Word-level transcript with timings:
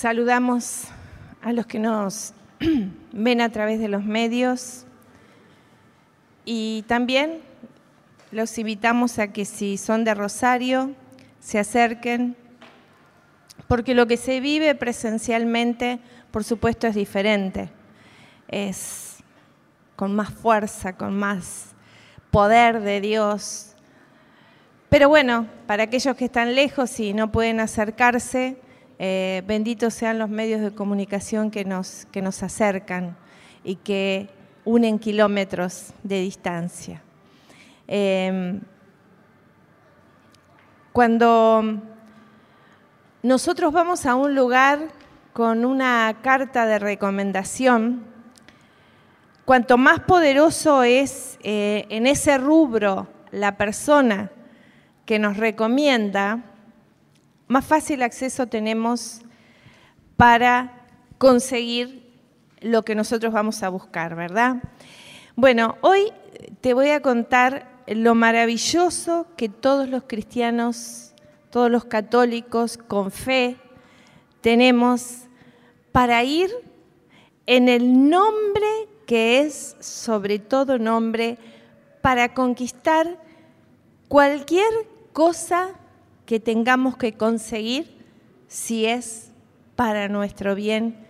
Saludamos 0.00 0.84
a 1.42 1.52
los 1.52 1.66
que 1.66 1.80
nos 1.80 2.32
ven 3.12 3.40
a 3.40 3.48
través 3.48 3.80
de 3.80 3.88
los 3.88 4.04
medios 4.04 4.84
y 6.44 6.84
también 6.86 7.40
los 8.30 8.56
invitamos 8.58 9.18
a 9.18 9.32
que 9.32 9.44
si 9.44 9.76
son 9.76 10.04
de 10.04 10.14
Rosario 10.14 10.92
se 11.40 11.58
acerquen, 11.58 12.36
porque 13.66 13.92
lo 13.92 14.06
que 14.06 14.16
se 14.16 14.38
vive 14.38 14.72
presencialmente, 14.76 15.98
por 16.30 16.44
supuesto, 16.44 16.86
es 16.86 16.94
diferente. 16.94 17.68
Es 18.46 19.16
con 19.96 20.14
más 20.14 20.30
fuerza, 20.30 20.92
con 20.92 21.18
más 21.18 21.70
poder 22.30 22.82
de 22.82 23.00
Dios. 23.00 23.74
Pero 24.90 25.08
bueno, 25.08 25.48
para 25.66 25.82
aquellos 25.82 26.14
que 26.14 26.26
están 26.26 26.54
lejos 26.54 27.00
y 27.00 27.14
no 27.14 27.32
pueden 27.32 27.58
acercarse, 27.58 28.58
eh, 28.98 29.42
benditos 29.46 29.94
sean 29.94 30.18
los 30.18 30.28
medios 30.28 30.60
de 30.60 30.72
comunicación 30.72 31.50
que 31.50 31.64
nos, 31.64 32.06
que 32.10 32.20
nos 32.20 32.42
acercan 32.42 33.16
y 33.62 33.76
que 33.76 34.28
unen 34.64 34.98
kilómetros 34.98 35.92
de 36.02 36.20
distancia. 36.20 37.00
Em, 37.86 38.60
cuando 40.92 41.62
nosotros 43.22 43.72
vamos 43.72 44.04
a 44.04 44.14
un 44.16 44.34
lugar 44.34 44.88
con 45.32 45.64
una 45.64 46.16
carta 46.20 46.66
de 46.66 46.80
recomendación, 46.80 48.04
cuanto 49.44 49.78
más 49.78 50.00
poderoso 50.00 50.82
es 50.82 51.38
eh, 51.42 51.86
en 51.88 52.06
ese 52.06 52.36
rubro 52.36 53.06
la 53.30 53.56
persona 53.56 54.30
que 55.06 55.18
nos 55.18 55.36
recomienda, 55.36 56.42
más 57.48 57.64
fácil 57.64 58.02
acceso 58.02 58.46
tenemos 58.46 59.22
para 60.16 60.86
conseguir 61.16 62.06
lo 62.60 62.82
que 62.84 62.94
nosotros 62.94 63.32
vamos 63.32 63.62
a 63.62 63.68
buscar, 63.68 64.14
¿verdad? 64.14 64.62
Bueno, 65.34 65.76
hoy 65.80 66.12
te 66.60 66.74
voy 66.74 66.90
a 66.90 67.00
contar 67.00 67.68
lo 67.86 68.14
maravilloso 68.14 69.26
que 69.36 69.48
todos 69.48 69.88
los 69.88 70.04
cristianos, 70.06 71.14
todos 71.50 71.70
los 71.70 71.84
católicos 71.86 72.76
con 72.76 73.10
fe 73.10 73.56
tenemos 74.40 75.22
para 75.90 76.22
ir 76.22 76.50
en 77.46 77.68
el 77.68 78.10
nombre 78.10 78.66
que 79.06 79.40
es 79.40 79.74
sobre 79.80 80.38
todo 80.38 80.78
nombre 80.78 81.38
para 82.02 82.34
conquistar 82.34 83.18
cualquier 84.08 84.68
cosa 85.12 85.70
que 86.28 86.40
tengamos 86.40 86.98
que 86.98 87.14
conseguir 87.14 88.04
si 88.48 88.84
es 88.84 89.32
para 89.76 90.08
nuestro 90.08 90.54
bien, 90.54 91.06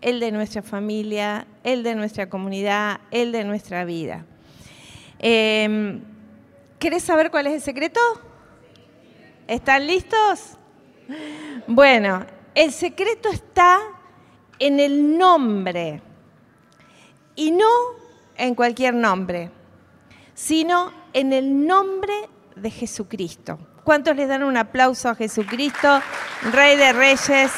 el 0.00 0.20
de 0.20 0.32
nuestra 0.32 0.62
familia, 0.62 1.46
el 1.64 1.82
de 1.82 1.94
nuestra 1.94 2.30
comunidad, 2.30 3.00
el 3.10 3.30
de 3.30 3.44
nuestra 3.44 3.84
vida. 3.84 4.24
Eh, 5.18 6.00
¿Querés 6.78 7.02
saber 7.02 7.30
cuál 7.30 7.48
es 7.48 7.52
el 7.52 7.60
secreto? 7.60 8.00
¿Están 9.46 9.86
listos? 9.86 10.56
Bueno, 11.66 12.24
el 12.54 12.72
secreto 12.72 13.28
está 13.28 13.80
en 14.58 14.80
el 14.80 15.18
nombre 15.18 16.00
y 17.36 17.50
no 17.50 17.68
en 18.34 18.54
cualquier 18.54 18.94
nombre, 18.94 19.50
sino 20.32 20.90
en 21.12 21.34
el 21.34 21.66
nombre 21.66 22.14
de 22.56 22.70
Jesucristo. 22.70 23.58
¿Cuántos 23.88 24.16
le 24.16 24.26
dan 24.26 24.42
un 24.42 24.58
aplauso 24.58 25.08
a 25.08 25.14
Jesucristo, 25.14 26.02
Rey 26.52 26.76
de 26.76 26.92
Reyes 26.92 27.50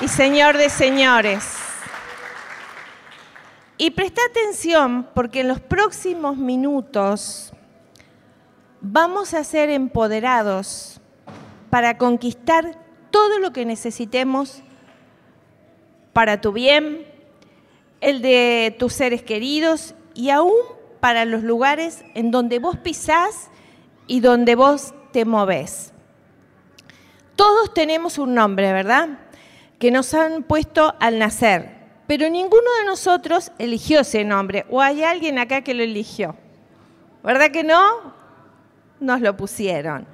y 0.00 0.06
Señor 0.06 0.56
de 0.56 0.70
Señores? 0.70 1.56
Y 3.76 3.90
presta 3.90 4.20
atención 4.30 5.08
porque 5.16 5.40
en 5.40 5.48
los 5.48 5.58
próximos 5.58 6.36
minutos 6.36 7.52
vamos 8.80 9.34
a 9.34 9.42
ser 9.42 9.68
empoderados 9.68 11.00
para 11.70 11.98
conquistar 11.98 12.78
todo 13.10 13.40
lo 13.40 13.52
que 13.52 13.64
necesitemos 13.64 14.62
para 16.12 16.40
tu 16.40 16.52
bien, 16.52 17.04
el 18.00 18.22
de 18.22 18.76
tus 18.78 18.92
seres 18.92 19.24
queridos 19.24 19.96
y 20.14 20.30
aún 20.30 20.54
para 21.00 21.24
los 21.24 21.42
lugares 21.42 22.04
en 22.14 22.30
donde 22.30 22.60
vos 22.60 22.76
pisás 22.76 23.50
y 24.08 24.20
donde 24.20 24.56
vos 24.56 24.92
te 25.12 25.24
movés. 25.24 25.92
Todos 27.36 27.72
tenemos 27.72 28.18
un 28.18 28.34
nombre, 28.34 28.72
¿verdad? 28.72 29.10
Que 29.78 29.92
nos 29.92 30.12
han 30.14 30.42
puesto 30.42 30.94
al 30.98 31.20
nacer, 31.20 31.70
pero 32.08 32.28
ninguno 32.28 32.68
de 32.80 32.86
nosotros 32.86 33.52
eligió 33.58 34.00
ese 34.00 34.24
nombre, 34.24 34.66
o 34.70 34.80
hay 34.80 35.04
alguien 35.04 35.38
acá 35.38 35.62
que 35.62 35.74
lo 35.74 35.84
eligió. 35.84 36.34
¿Verdad 37.22 37.52
que 37.52 37.62
no? 37.62 38.12
Nos 38.98 39.20
lo 39.20 39.36
pusieron, 39.36 40.04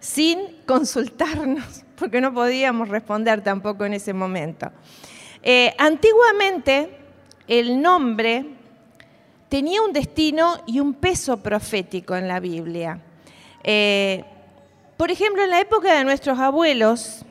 sin 0.00 0.38
consultarnos, 0.66 1.84
porque 1.96 2.20
no 2.20 2.34
podíamos 2.34 2.88
responder 2.88 3.44
tampoco 3.44 3.84
en 3.84 3.94
ese 3.94 4.12
momento. 4.12 4.72
Eh, 5.42 5.74
antiguamente, 5.78 6.98
el 7.46 7.80
nombre 7.80 8.46
tenía 9.48 9.82
un 9.82 9.92
destino 9.92 10.62
y 10.66 10.80
un 10.80 10.94
peso 10.94 11.36
profético 11.36 12.16
en 12.16 12.26
la 12.26 12.40
Biblia. 12.40 13.00
Eh, 13.64 14.24
por 14.96 15.10
ejemplo, 15.10 15.42
en 15.42 15.50
la 15.50 15.60
época 15.60 15.94
de 15.94 16.04
nuestros 16.04 16.38
abuelos, 16.38 17.24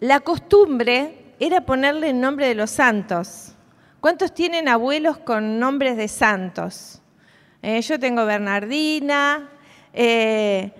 la 0.00 0.20
costumbre 0.20 1.34
era 1.38 1.60
ponerle 1.60 2.10
el 2.10 2.20
nombre 2.20 2.48
de 2.48 2.54
los 2.54 2.70
santos. 2.70 3.52
¿Cuántos 4.00 4.34
tienen 4.34 4.68
abuelos 4.68 5.18
con 5.18 5.60
nombres 5.60 5.96
de 5.96 6.08
santos? 6.08 7.00
Eh, 7.62 7.80
yo 7.82 8.00
tengo 8.00 8.24
Bernardina, 8.24 9.50
eh, 9.92 10.72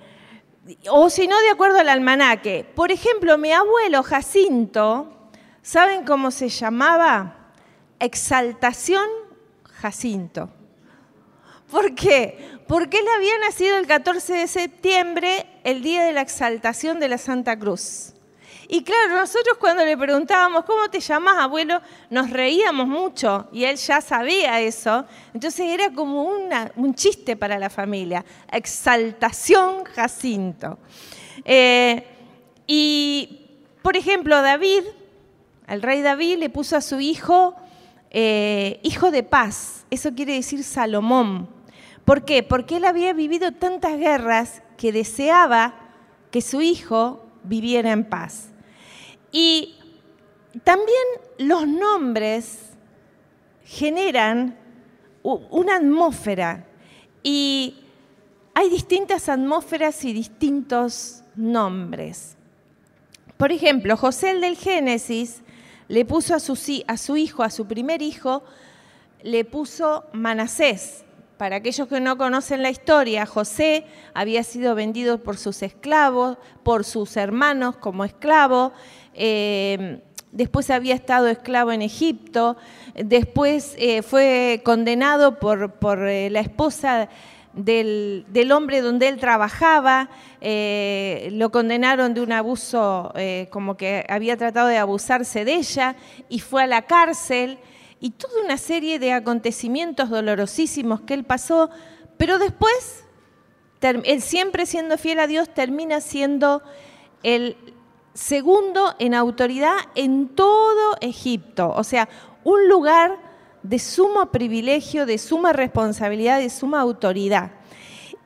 o 0.91 1.11
si 1.11 1.29
no, 1.29 1.41
de 1.41 1.51
acuerdo 1.51 1.79
al 1.79 1.89
almanaque. 1.89 2.67
Por 2.75 2.91
ejemplo, 2.91 3.39
mi 3.39 3.53
abuelo 3.53 4.03
Jacinto, 4.03 5.31
¿saben 5.61 6.05
cómo 6.05 6.31
se 6.31 6.49
llamaba? 6.49 7.51
Exaltación 8.01 9.07
Jacinto. 9.65 10.49
¿Por 11.71 11.95
qué? 11.95 12.61
Porque 12.67 12.99
él 12.99 13.07
había 13.17 13.39
nacido 13.39 13.79
el 13.79 13.87
14 13.87 14.35
de 14.35 14.47
septiembre, 14.47 15.47
el 15.65 15.83
día 15.83 16.05
de 16.05 16.13
la 16.13 16.21
exaltación 16.21 17.01
de 17.01 17.09
la 17.09 17.19
Santa 17.19 17.59
Cruz. 17.59 18.13
Y 18.69 18.85
claro, 18.85 19.17
nosotros 19.17 19.59
cuando 19.59 19.85
le 19.85 19.97
preguntábamos, 19.97 20.65
¿cómo 20.65 20.89
te 20.89 21.01
llamas, 21.01 21.37
abuelo? 21.39 21.81
Nos 22.09 22.31
reíamos 22.31 22.89
mucho 22.89 23.49
y 23.53 23.65
él 23.65 23.77
ya 23.77 24.01
sabía 24.01 24.61
eso. 24.61 25.05
Entonces 25.35 25.67
era 25.67 25.93
como 25.93 26.25
un 26.25 26.95
chiste 26.95 27.37
para 27.37 27.59
la 27.59 27.69
familia. 27.69 28.25
Exaltación 28.51 29.85
Jacinto. 29.85 30.79
Eh, 31.45 32.07
y, 32.67 33.47
por 33.83 33.97
ejemplo, 33.97 34.41
David, 34.41 34.85
el 35.69 35.83
rey 35.83 36.01
David 36.01 36.39
le 36.39 36.49
puso 36.49 36.77
a 36.77 36.81
su 36.81 37.01
hijo 37.01 37.57
eh, 38.15 38.79
hijo 38.83 39.11
de 39.11 39.23
paz. 39.23 39.87
Eso 39.91 40.13
quiere 40.13 40.35
decir 40.35 40.63
Salomón. 40.65 41.49
¿Por 42.05 42.25
qué? 42.25 42.43
Porque 42.43 42.77
él 42.77 42.85
había 42.85 43.13
vivido 43.13 43.53
tantas 43.53 43.99
guerras 43.99 44.63
que 44.77 44.93
deseaba 44.93 45.75
que 46.31 46.41
su 46.41 46.61
hijo 46.61 47.25
viviera 47.45 47.93
en 47.93 48.05
paz. 48.05 48.51
Y 49.31 49.77
también 50.65 51.05
los 51.39 51.67
nombres 51.67 52.71
generan 53.65 54.59
una 55.23 55.77
atmósfera 55.77 56.67
y 57.23 57.77
hay 58.55 58.69
distintas 58.69 59.29
atmósferas 59.29 60.05
y 60.05 60.13
distintos 60.13 61.23
nombres. 61.37 62.37
Por 63.37 63.53
ejemplo, 63.53 63.97
José 63.97 64.33
el 64.33 64.41
del 64.41 64.57
Génesis 64.57 65.43
le 65.89 66.05
puso 66.05 66.35
a 66.35 66.41
su, 66.41 66.59
a 66.87 66.97
su 66.97 67.17
hijo, 67.17 67.43
a 67.43 67.51
su 67.51 67.67
primer 67.67 68.03
hijo, 68.03 68.43
le 69.23 69.45
puso 69.45 70.05
Manasés, 70.13 71.05
para 71.43 71.57
aquellos 71.57 71.89
que 71.89 71.99
no 71.99 72.17
conocen 72.17 72.63
la 72.63 72.71
historia, 72.71 73.27
José 73.27 73.85
había 74.15 74.45
sido 74.45 74.77
vendido 74.77 75.25
por 75.25 75.37
sus 75.37 75.61
esclavos, 75.65 76.39
por 76.63 76.85
sus 76.85 77.17
hermanos 77.17 77.75
como 77.79 78.05
esclavo. 78.05 78.73
Eh, 79.13 80.01
después 80.31 80.71
había 80.71 80.95
estado 80.95 81.27
esclavo 81.27 81.73
en 81.73 81.83
Egipto. 81.83 82.57
Después 82.95 83.75
eh, 83.77 84.03
fue 84.03 84.61
condenado 84.65 85.41
por, 85.41 85.73
por 85.81 86.07
eh, 86.07 86.31
la 86.31 86.39
esposa 86.39 87.09
del, 87.55 88.25
hombre 88.55 88.81
donde 88.81 89.09
él 89.09 89.19
trabajaba. 89.19 90.11
lo 90.41 91.51
condenaron 91.51 92.15
de 92.15 92.21
un 92.21 92.31
abuso, 92.31 93.13
como 93.51 93.77
que 93.77 94.07
había 94.09 94.37
tratado 94.37 94.69
de 94.69 94.79
abusarse 94.79 95.45
de 95.45 95.55
ella, 95.55 95.97
y 96.29 96.39
fue 96.39 96.63
a 96.63 96.67
la 96.69 96.83
cárcel 96.83 97.59
y 98.03 98.11
toda 98.11 98.43
una 98.45 98.59
serie 98.59 98.99
de 98.99 99.13
acontecimientos 99.13 100.11
dolorosísimos 100.11 101.03
que 101.03 101.15
él 101.15 101.23
pasó, 101.23 101.71
pero 102.19 102.41
después, 102.41 103.05
él 103.81 104.21
siempre 104.21 104.67
siendo 104.67 104.99
fiel 104.99 105.21
a 105.21 105.29
Dios, 105.29 105.55
termina 105.55 106.01
siendo 106.01 106.63
el 107.23 107.57
segundo 108.13 108.97
en 108.99 109.15
autoridad 109.15 109.77
en 109.95 110.29
todo 110.31 110.97
Egipto, 111.01 111.73
o 111.77 111.85
sea, 111.85 112.09
un 112.43 112.69
lugar 112.69 113.21
de 113.63 113.79
sumo 113.79 114.33
privilegio, 114.33 115.07
de 115.07 115.17
suma 115.19 115.53
responsabilidad, 115.53 116.41
de 116.41 116.51
suma 116.51 116.81
autoridad. 116.81 117.53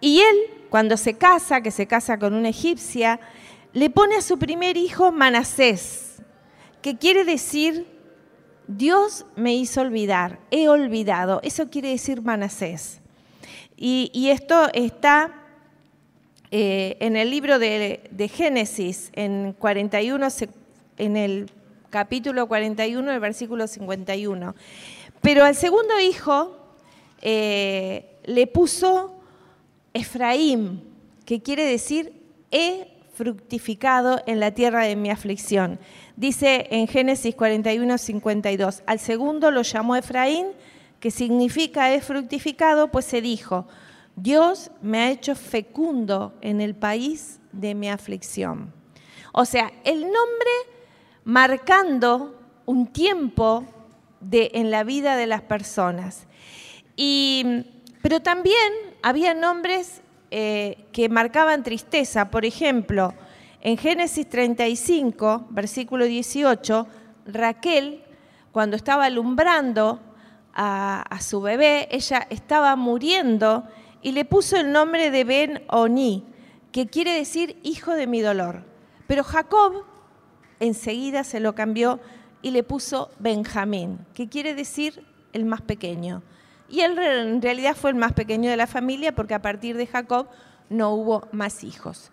Y 0.01 0.21
él, 0.21 0.37
cuando 0.71 0.97
se 0.97 1.19
casa, 1.19 1.61
que 1.61 1.71
se 1.71 1.87
casa 1.87 2.19
con 2.19 2.33
una 2.33 2.49
egipcia, 2.49 3.21
le 3.75 3.91
pone 3.91 4.17
a 4.17 4.23
su 4.23 4.39
primer 4.39 4.79
hijo 4.79 5.13
Manasés, 5.13 6.23
que 6.81 6.97
quiere 6.97 7.27
decir 7.27 7.96
Dios 8.69 9.27
me 9.37 9.55
hizo 9.55 9.81
olvidar, 9.81 10.39
he 10.51 10.69
olvidado. 10.69 11.41
Eso 11.43 11.69
quiere 11.71 11.91
decir 11.91 12.23
Manasés. 12.23 13.01
Y, 13.77 14.29
esto 14.31 14.69
está 14.73 15.35
eh, 16.51 16.97
en 17.01 17.17
el 17.17 17.31
libro 17.31 17.59
de, 17.59 18.31
Génesis, 18.33 19.11
en, 19.13 19.53
41, 19.53 20.29
en 20.97 21.17
el 21.17 21.51
capítulo 21.91 22.49
41, 22.49 23.13
el 23.13 23.21
versículo 23.21 23.67
51. 23.67 24.55
Pero 25.21 25.45
al 25.45 25.55
segundo 25.55 26.01
hijo 26.01 26.57
eh, 27.21 28.19
le 28.25 28.47
puso 28.47 29.21
Efraín, 29.93 30.83
que 31.25 31.43
quiere 31.43 31.65
decir 31.65 32.13
he 32.51 32.89
fructificado 33.15 34.23
en 34.27 34.41
la 34.41 34.53
tierra 34.53 34.85
de 34.85 34.97
mi 34.97 35.11
aflicción. 35.11 35.79
Dice 36.17 36.67
en 36.71 36.89
Génesis 36.89 37.35
41, 37.35 37.99
52, 37.99 38.83
al 38.87 38.99
segundo 38.99 39.51
lo 39.51 39.63
llamó 39.63 39.97
Efraín, 39.97 40.47
que 40.99 41.11
significa 41.11 41.93
he 41.93 42.01
fructificado, 42.01 42.89
pues 42.89 43.05
se 43.05 43.21
dijo, 43.21 43.69
Dios 44.17 44.71
me 44.81 45.01
ha 45.01 45.11
hecho 45.11 45.37
fecundo 45.37 46.33
en 46.41 46.63
el 46.63 46.75
país 46.75 47.39
de 47.53 47.75
mi 47.75 47.91
aflicción. 47.91 48.73
O 49.33 49.45
sea, 49.45 49.71
el 49.85 50.01
nombre 50.01 50.51
marcando 51.25 52.35
un 52.65 52.87
tiempo 52.87 53.67
de, 54.21 54.53
en 54.55 54.71
la 54.71 54.85
vida 54.85 55.17
de 55.17 55.27
las 55.27 55.43
personas. 55.43 56.27
pero 58.03 58.23
también 58.23 58.73
había 59.03 59.35
nombres 59.35 60.01
eh, 60.31 60.87
que 60.93 61.11
marcaban 61.11 61.63
tristeza. 61.63 62.31
Por 62.31 62.47
ejemplo, 62.47 63.13
en 63.67 63.77
Génesis 63.77 64.29
35, 64.29 65.49
versículo 65.51 66.05
18, 66.05 66.87
Raquel, 67.27 68.05
cuando 68.53 68.77
estaba 68.77 69.07
alumbrando 69.07 69.99
a, 70.55 71.19
su 71.21 71.41
bebé, 71.41 71.89
ella 71.91 72.29
estaba 72.31 72.77
muriendo 72.77 73.65
y 74.03 74.13
le 74.13 74.25
puso 74.25 74.57
el 74.57 74.71
nombre 74.71 75.11
de 75.11 75.25
Ben 75.25 75.65
Oni, 75.67 76.25
que 76.71 76.87
quiere 76.87 77.13
decir 77.13 77.59
hijo 77.65 77.91
de 77.91 78.07
mi 78.07 78.21
dolor. 78.21 78.63
Pero 79.09 79.25
Jacob 79.25 79.83
enseguida 80.61 81.25
se 81.25 81.41
lo 81.41 81.57
cambió 81.57 81.99
y 82.43 82.53
le 82.53 82.63
puso 82.63 83.11
Benjamín, 83.19 83.99
que 84.15 84.29
quiere 84.29 84.55
decir 84.55 85.05
el 85.33 85.45
más 85.45 85.63
pequeño. 85.63 86.23
Y 86.69 86.83
él 86.83 86.97
en 87.01 87.43
realidad 87.43 87.75
fue 87.75 87.91
el 87.91 87.97
más 87.97 88.13
pequeño 88.13 88.49
de 88.49 88.57
la 88.57 88.69
familia 88.69 89.13
porque 89.13 89.35
a 89.35 89.43
partir 89.43 89.77
de 89.77 89.89
Jacob 89.89 90.29
no 90.71 90.93
hubo 90.93 91.27
más 91.33 91.65
hijos. 91.65 92.13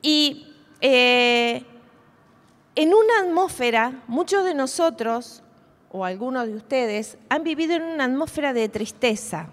Y 0.00 0.53
eh, 0.80 1.64
en 2.74 2.88
una 2.88 3.20
atmósfera, 3.22 4.02
muchos 4.06 4.44
de 4.44 4.54
nosotros, 4.54 5.42
o 5.90 6.04
algunos 6.04 6.46
de 6.46 6.56
ustedes, 6.56 7.18
han 7.28 7.44
vivido 7.44 7.74
en 7.74 7.82
una 7.82 8.04
atmósfera 8.04 8.52
de 8.52 8.68
tristeza, 8.68 9.48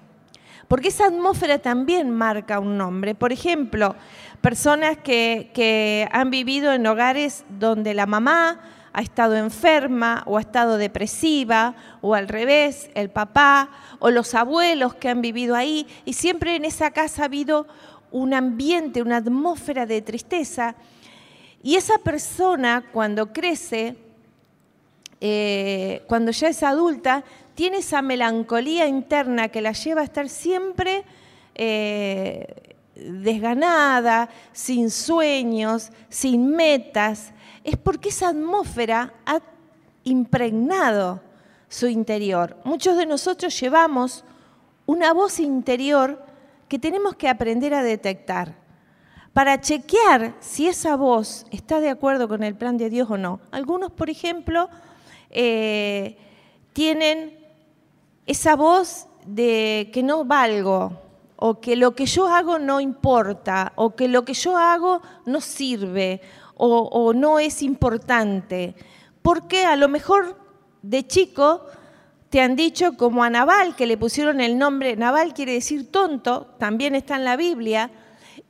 porque 0.67 0.87
esa 0.87 1.05
atmósfera 1.05 1.59
también 1.59 2.09
marca 2.09 2.59
un 2.59 2.77
nombre. 2.77 3.13
Por 3.13 3.31
ejemplo, 3.31 3.95
personas 4.41 4.97
que, 4.97 5.51
que 5.53 6.07
han 6.11 6.31
vivido 6.31 6.73
en 6.73 6.87
hogares 6.87 7.45
donde 7.59 7.93
la 7.93 8.05
mamá 8.05 8.59
ha 8.93 9.01
estado 9.01 9.35
enferma 9.35 10.23
o 10.25 10.37
ha 10.37 10.41
estado 10.41 10.77
depresiva, 10.77 11.75
o 12.01 12.15
al 12.15 12.27
revés, 12.27 12.89
el 12.95 13.09
papá 13.09 13.69
o 13.99 14.09
los 14.09 14.33
abuelos 14.33 14.95
que 14.95 15.09
han 15.09 15.21
vivido 15.21 15.55
ahí, 15.55 15.87
y 16.05 16.13
siempre 16.13 16.55
en 16.55 16.65
esa 16.65 16.91
casa 16.91 17.21
ha 17.21 17.25
habido 17.25 17.67
un 18.11 18.33
ambiente, 18.33 19.01
una 19.01 19.17
atmósfera 19.17 19.85
de 19.85 20.01
tristeza. 20.01 20.75
Y 21.63 21.75
esa 21.75 21.97
persona 21.99 22.85
cuando 22.91 23.31
crece, 23.31 23.95
eh, 25.19 26.03
cuando 26.07 26.31
ya 26.31 26.47
es 26.49 26.63
adulta, 26.63 27.23
tiene 27.53 27.77
esa 27.77 28.01
melancolía 28.01 28.87
interna 28.87 29.49
que 29.49 29.61
la 29.61 29.73
lleva 29.73 30.01
a 30.01 30.05
estar 30.05 30.29
siempre 30.29 31.03
eh, 31.53 32.75
desganada, 32.95 34.29
sin 34.51 34.89
sueños, 34.89 35.91
sin 36.09 36.49
metas, 36.49 37.31
es 37.63 37.77
porque 37.77 38.09
esa 38.09 38.29
atmósfera 38.29 39.13
ha 39.25 39.39
impregnado 40.03 41.21
su 41.69 41.87
interior. 41.87 42.57
Muchos 42.63 42.97
de 42.97 43.05
nosotros 43.05 43.57
llevamos 43.59 44.23
una 44.87 45.13
voz 45.13 45.39
interior 45.39 46.23
que 46.67 46.79
tenemos 46.79 47.15
que 47.15 47.29
aprender 47.29 47.73
a 47.73 47.83
detectar 47.83 48.60
para 49.33 49.61
chequear 49.61 50.35
si 50.39 50.67
esa 50.67 50.95
voz 50.95 51.45
está 51.51 51.79
de 51.79 51.89
acuerdo 51.89 52.27
con 52.27 52.43
el 52.43 52.55
plan 52.55 52.77
de 52.77 52.89
Dios 52.89 53.09
o 53.09 53.17
no. 53.17 53.39
Algunos, 53.51 53.91
por 53.91 54.09
ejemplo, 54.09 54.69
eh, 55.29 56.17
tienen 56.73 57.39
esa 58.25 58.55
voz 58.55 59.07
de 59.25 59.89
que 59.93 60.03
no 60.03 60.25
valgo, 60.25 60.99
o 61.43 61.59
que 61.59 61.75
lo 61.75 61.95
que 61.95 62.05
yo 62.05 62.27
hago 62.27 62.59
no 62.59 62.79
importa, 62.79 63.73
o 63.75 63.95
que 63.95 64.07
lo 64.07 64.23
que 64.25 64.33
yo 64.33 64.57
hago 64.57 65.01
no 65.25 65.41
sirve, 65.41 66.21
o, 66.55 67.13
no 67.15 67.39
es 67.39 67.63
importante. 67.63 68.75
Porque 69.23 69.65
a 69.65 69.75
lo 69.75 69.87
mejor 69.87 70.37
de 70.83 71.07
chico 71.07 71.65
te 72.29 72.41
han 72.41 72.55
dicho 72.55 72.95
como 72.95 73.23
a 73.23 73.31
Naval, 73.31 73.75
que 73.75 73.87
le 73.87 73.97
pusieron 73.97 74.39
el 74.39 74.59
nombre, 74.59 74.95
Naval 74.95 75.33
quiere 75.33 75.53
decir 75.53 75.91
tonto, 75.91 76.53
también 76.59 76.93
está 76.93 77.15
en 77.15 77.25
la 77.25 77.35
Biblia, 77.35 77.89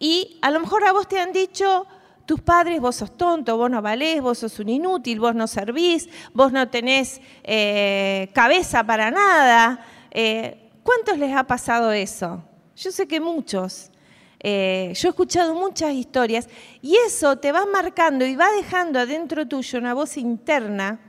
y 0.02 0.40
a 0.42 0.50
lo 0.50 0.60
mejor 0.60 0.84
a 0.84 0.94
vos 0.94 1.08
te 1.08 1.20
han 1.20 1.32
dicho, 1.32 1.86
tus 2.26 2.42
padres, 2.42 2.82
vos 2.82 2.96
sos 2.96 3.16
tonto, 3.16 3.56
vos 3.56 3.70
no 3.70 3.84
valés, 3.84 4.20
vos 4.20 4.40
sos 4.40 4.58
un 4.58 4.70
inútil, 4.70 5.20
vos 5.20 5.36
no 5.36 5.46
servís, 5.46 6.10
vos 6.34 6.52
no 6.52 6.68
tenés 6.70 7.22
eh, 7.44 8.28
cabeza 8.34 8.84
para 8.84 9.12
nada. 9.12 9.86
Eh, 10.10 10.72
¿Cuántos 10.82 11.20
les 11.20 11.36
ha 11.36 11.44
pasado 11.44 11.92
eso? 11.92 12.44
Yo 12.76 12.92
sé 12.92 13.08
que 13.08 13.20
muchos. 13.20 13.92
Eh, 14.40 14.92
yo 14.96 15.08
he 15.08 15.12
escuchado 15.12 15.54
muchas 15.54 15.94
historias 15.94 16.50
y 16.82 16.96
eso 16.96 17.36
te 17.36 17.52
va 17.52 17.68
marcando 17.68 18.26
y 18.26 18.36
va 18.36 18.52
dejando 18.54 18.98
adentro 18.98 19.48
tuyo 19.48 19.78
una 19.78 19.94
voz 19.94 20.18
interna 20.18 21.00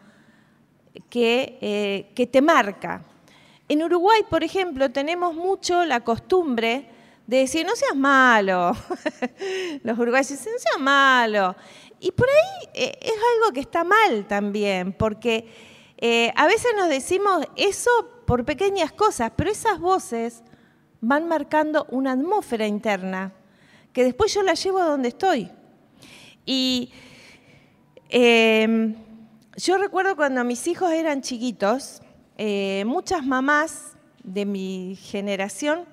que, 1.08 2.12
que 2.14 2.26
te 2.26 2.42
marca. 2.42 3.02
En 3.70 3.82
Uruguay, 3.82 4.20
por 4.28 4.44
ejemplo, 4.44 4.90
tenemos 4.90 5.34
mucho 5.34 5.86
la 5.86 6.00
costumbre 6.00 6.90
de 7.36 7.42
decir, 7.42 7.66
no 7.66 7.74
seas 7.74 7.96
malo. 7.96 8.76
Los 9.82 9.98
uruguayos 9.98 10.28
dicen, 10.28 10.52
no 10.52 10.58
seas 10.58 10.80
malo. 10.80 11.56
Y 12.00 12.12
por 12.12 12.28
ahí 12.28 12.68
eh, 12.74 12.98
es 13.00 13.12
algo 13.12 13.52
que 13.52 13.60
está 13.60 13.84
mal 13.84 14.26
también, 14.26 14.92
porque 14.92 15.72
a 16.34 16.46
veces 16.48 16.72
nos 16.76 16.88
decimos 16.88 17.46
eso 17.54 17.90
por 18.26 18.44
pequeñas 18.44 18.90
cosas, 18.90 19.30
pero 19.36 19.52
esas 19.52 19.78
voces 19.78 20.42
van 21.00 21.28
marcando 21.28 21.86
una 21.90 22.12
atmósfera 22.12 22.66
interna 22.66 23.32
que 23.92 24.04
después 24.04 24.32
yo 24.32 24.42
la 24.42 24.54
llevo 24.54 24.78
a 24.78 24.86
donde 24.86 25.08
estoy. 25.08 25.50
Y 26.46 26.90
em, 28.08 28.94
yo 29.56 29.78
recuerdo 29.78 30.16
cuando 30.16 30.42
mis 30.44 30.66
hijos 30.66 30.92
eran 30.92 31.20
chiquitos, 31.22 32.02
eh, 32.38 32.84
muchas 32.86 33.24
mamás 33.24 33.96
de 34.22 34.46
mi 34.46 34.96
generación 35.00 35.84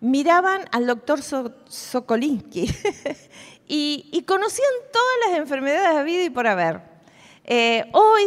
miraban 0.00 0.64
al 0.72 0.86
doctor 0.86 1.20
Sokolinsky 1.22 2.70
y, 3.68 4.24
conocían 4.26 4.68
todas 4.92 5.28
las 5.28 5.38
enfermedades 5.38 5.96
de 5.96 6.04
vida 6.04 6.24
y 6.24 6.30
por 6.30 6.46
haber. 6.46 6.80
Eh, 7.44 7.88
hoy 7.92 8.24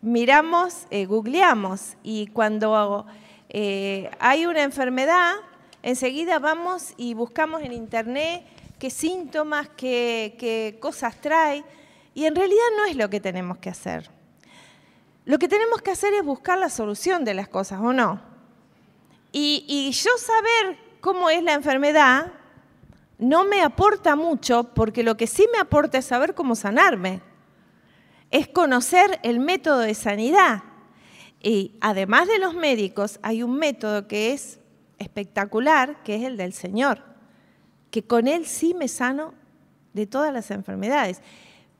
miramos, 0.00 0.86
eh, 0.90 1.06
googleamos 1.06 1.96
y 2.02 2.26
cuando 2.28 3.06
eh, 3.48 4.10
hay 4.18 4.46
una 4.46 4.62
enfermedad, 4.62 5.34
enseguida 5.82 6.38
vamos 6.38 6.94
y 6.96 7.14
buscamos 7.14 7.62
en 7.62 7.72
internet 7.72 8.44
qué 8.78 8.90
síntomas, 8.90 9.68
qué, 9.76 10.76
cosas 10.80 11.20
trae, 11.20 11.64
y 12.14 12.24
en 12.24 12.34
realidad 12.34 12.64
no 12.76 12.84
es 12.86 12.96
lo 12.96 13.08
que 13.08 13.20
tenemos 13.20 13.58
que 13.58 13.70
hacer. 13.70 14.10
Lo 15.24 15.38
que 15.38 15.46
tenemos 15.46 15.80
que 15.82 15.92
hacer 15.92 16.12
es 16.14 16.24
buscar 16.24 16.58
la 16.58 16.68
solución 16.68 17.24
de 17.24 17.34
las 17.34 17.46
cosas, 17.46 17.80
¿o 17.80 17.92
no? 17.92 18.31
Y, 19.32 19.90
yo 19.92 20.10
saber 20.18 20.78
cómo 21.00 21.30
es 21.30 21.42
la 21.42 21.54
enfermedad 21.54 22.32
no 23.18 23.44
me 23.44 23.62
aporta 23.62 24.16
mucho, 24.16 24.64
porque 24.74 25.02
lo 25.02 25.16
que 25.16 25.26
sí 25.26 25.46
me 25.52 25.58
aporta 25.58 25.98
es 25.98 26.04
saber 26.04 26.34
cómo 26.34 26.54
sanarme. 26.54 27.22
Es 28.30 28.48
conocer 28.48 29.20
el 29.22 29.38
método 29.38 29.78
de 29.78 29.94
sanidad. 29.94 30.64
Y 31.40 31.76
además 31.80 32.28
de 32.28 32.38
los 32.38 32.54
médicos, 32.54 33.20
hay 33.22 33.42
un 33.42 33.56
método 33.56 34.08
que 34.08 34.32
es 34.32 34.58
espectacular, 34.98 36.02
que 36.02 36.16
es 36.16 36.24
el 36.24 36.36
del 36.36 36.52
Señor, 36.52 37.02
que 37.90 38.02
con 38.02 38.26
Él 38.26 38.46
sí 38.46 38.74
me 38.74 38.88
sano 38.88 39.34
de 39.92 40.06
todas 40.06 40.32
las 40.32 40.50
enfermedades. 40.50 41.22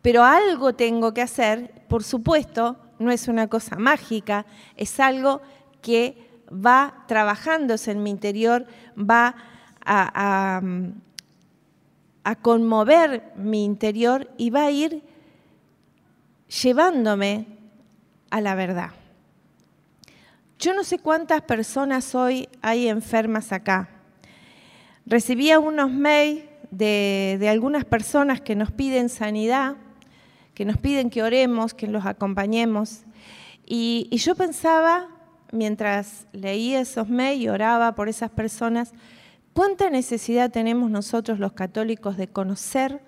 Pero 0.01 0.25
algo 0.25 0.75
tengo 0.75 1.13
que 1.13 1.23
hacer, 1.23 1.85
por 1.89 2.05
supuesto, 2.05 2.77
no 2.99 3.11
es 3.11 3.29
una 3.29 3.49
cosa 3.49 3.77
mágica, 3.77 4.47
es 4.77 5.01
algo 5.01 5.43
que 5.81 6.32
va 6.53 7.05
trabajándose 7.07 7.91
en 7.91 8.03
mi 8.03 8.11
interior, 8.11 8.67
va 8.97 9.35
a, 9.85 10.61
conmover 12.41 13.33
mi 13.37 13.65
interior 13.65 14.31
y 14.37 14.51
va 14.51 14.67
a 14.67 14.71
ir 14.71 15.03
llevándome 16.63 17.47
a 18.31 18.41
la 18.41 18.55
verdad. 18.55 18.91
Yo 20.59 20.75
no 20.75 20.85
sé 20.85 20.99
cuántas 20.99 21.43
personas 21.43 22.15
hoy 22.15 22.49
hay 22.61 22.87
enfermas 22.87 23.51
acá. 23.51 23.89
Recibía 25.05 25.59
unos 25.59 25.91
mails 25.91 26.45
de, 26.71 27.49
algunas 27.51 27.85
personas 27.85 28.41
que 28.41 28.55
nos 28.55 28.71
piden 28.71 29.09
sanidad, 29.09 29.77
que 30.55 30.65
nos 30.65 30.79
piden 30.79 31.11
que 31.11 31.25
oremos, 31.25 31.75
que 31.75 31.89
los 31.89 32.07
acompañemos. 32.07 33.01
Y 33.67 34.09
yo 34.17 34.37
pensaba, 34.37 35.09
mientras 35.53 36.27
leía 36.33 36.81
esos 36.81 37.09
mails 37.09 37.43
y 37.43 37.49
oraba 37.49 37.95
por 37.95 38.09
esas 38.09 38.31
personas, 38.31 38.93
cuánta 39.53 39.91
necesidad 39.91 40.51
tenemos 40.51 40.91
nosotros 40.91 41.39
los 41.39 41.53
católicos 41.53 42.17
de 42.17 42.27
conocer 42.29 43.01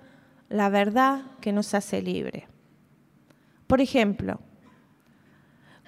la 0.47 0.69
verdad 0.69 1.23
que 1.41 1.51
nos 1.51 1.73
hace 1.73 2.01
libre. 2.01 2.47
Por 3.67 3.81
ejemplo, 3.81 4.39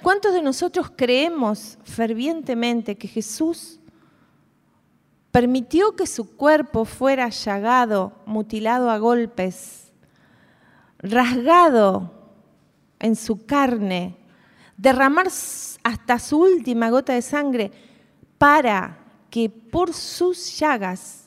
¿cuántos 0.01 0.33
de 0.33 0.41
nosotros 0.41 0.91
creemos 0.95 1.77
fervientemente 1.83 2.97
que 2.97 3.07
Jesús 3.07 3.79
permitió 5.31 5.95
que 5.95 6.07
su 6.07 6.35
cuerpo 6.35 6.85
fuera 6.85 7.29
llagado, 7.29 8.13
mutilado 8.25 8.89
a 8.89 8.97
golpes, 8.97 9.91
rasgado 10.97 12.11
en 12.99 13.15
su 13.15 13.45
carne, 13.45 14.17
derramar 14.77 15.27
hasta 15.83 16.19
su 16.19 16.39
última 16.39 16.89
gota 16.89 17.13
de 17.13 17.21
sangre 17.21 17.71
para 18.37 18.97
que 19.29 19.49
por 19.49 19.93
sus 19.93 20.57
llagas 20.59 21.25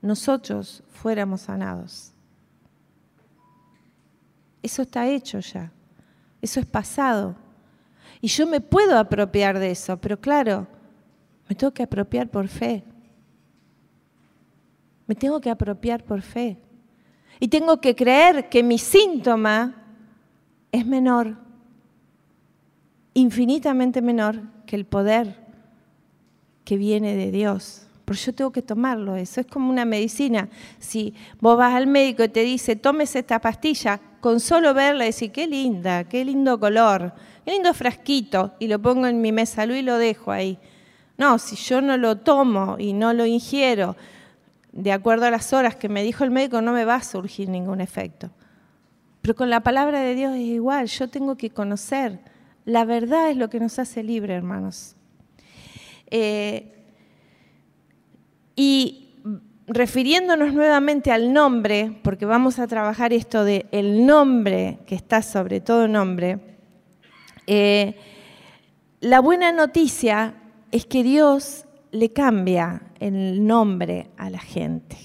nosotros 0.00 0.82
fuéramos 0.88 1.42
sanados. 1.42 2.12
Eso 4.62 4.82
está 4.82 5.06
hecho 5.06 5.40
ya, 5.40 5.70
eso 6.40 6.60
es 6.60 6.66
pasado. 6.66 7.36
Y 8.20 8.28
yo 8.28 8.46
me 8.46 8.60
puedo 8.60 8.98
apropiar 8.98 9.58
de 9.58 9.70
eso, 9.70 9.96
pero 9.98 10.20
claro, 10.20 10.66
me 11.48 11.54
tengo 11.54 11.72
que 11.72 11.82
apropiar 11.82 12.28
por 12.28 12.48
fe. 12.48 12.82
Me 15.06 15.14
tengo 15.14 15.40
que 15.40 15.50
apropiar 15.50 16.02
por 16.02 16.22
fe. 16.22 16.58
Y 17.38 17.48
tengo 17.48 17.80
que 17.80 17.94
creer 17.94 18.48
que 18.48 18.62
mi 18.62 18.78
síntoma 18.78 19.84
es 20.72 20.86
menor, 20.86 21.36
infinitamente 23.16 24.02
menor 24.02 24.42
que 24.66 24.76
el 24.76 24.84
poder 24.84 25.36
que 26.64 26.76
viene 26.76 27.16
de 27.16 27.30
Dios. 27.30 27.86
Pero 28.04 28.18
yo 28.18 28.34
tengo 28.34 28.52
que 28.52 28.60
tomarlo, 28.60 29.16
eso 29.16 29.40
es 29.40 29.46
como 29.46 29.70
una 29.70 29.86
medicina. 29.86 30.50
Si 30.78 31.14
vos 31.40 31.56
vas 31.56 31.74
al 31.74 31.86
médico 31.86 32.22
y 32.22 32.28
te 32.28 32.42
dice, 32.42 32.76
tomes 32.76 33.16
esta 33.16 33.40
pastilla, 33.40 34.00
con 34.20 34.38
solo 34.38 34.74
verla 34.74 35.06
decir, 35.06 35.32
qué 35.32 35.46
linda, 35.46 36.04
qué 36.04 36.26
lindo 36.26 36.60
color, 36.60 37.14
qué 37.46 37.52
lindo 37.52 37.72
frasquito, 37.72 38.52
y 38.58 38.68
lo 38.68 38.80
pongo 38.82 39.06
en 39.06 39.22
mi 39.22 39.32
mesa 39.32 39.64
y 39.64 39.80
lo 39.80 39.96
dejo 39.96 40.30
ahí. 40.30 40.58
No, 41.16 41.38
si 41.38 41.56
yo 41.56 41.80
no 41.80 41.96
lo 41.96 42.18
tomo 42.18 42.76
y 42.78 42.92
no 42.92 43.14
lo 43.14 43.24
ingiero, 43.24 43.96
de 44.72 44.92
acuerdo 44.92 45.24
a 45.24 45.30
las 45.30 45.54
horas 45.54 45.74
que 45.74 45.88
me 45.88 46.02
dijo 46.02 46.22
el 46.22 46.30
médico, 46.30 46.60
no 46.60 46.72
me 46.72 46.84
va 46.84 46.96
a 46.96 47.02
surgir 47.02 47.48
ningún 47.48 47.80
efecto. 47.80 48.30
Pero 49.22 49.34
con 49.34 49.48
la 49.48 49.60
palabra 49.60 50.00
de 50.00 50.14
Dios 50.14 50.34
es 50.34 50.42
igual, 50.42 50.86
yo 50.86 51.08
tengo 51.08 51.36
que 51.36 51.48
conocer. 51.48 52.35
La 52.66 52.84
verdad 52.84 53.30
es 53.30 53.36
lo 53.36 53.48
que 53.48 53.60
nos 53.60 53.78
hace 53.78 54.02
libre, 54.02 54.34
hermanos. 54.34 54.96
Eh, 56.10 56.72
y 58.56 59.14
refiriéndonos 59.68 60.52
nuevamente 60.52 61.12
al 61.12 61.32
nombre, 61.32 61.96
porque 62.02 62.26
vamos 62.26 62.58
a 62.58 62.66
trabajar 62.66 63.12
esto 63.12 63.44
de 63.44 63.66
el 63.70 64.04
nombre 64.04 64.80
que 64.84 64.96
está 64.96 65.22
sobre 65.22 65.60
todo 65.60 65.86
nombre, 65.86 66.40
eh, 67.46 67.94
la 69.00 69.20
buena 69.20 69.52
noticia 69.52 70.34
es 70.72 70.86
que 70.86 71.04
Dios 71.04 71.66
le 71.92 72.12
cambia 72.12 72.82
el 72.98 73.46
nombre 73.46 74.10
a 74.16 74.28
la 74.28 74.40
gente. 74.40 74.96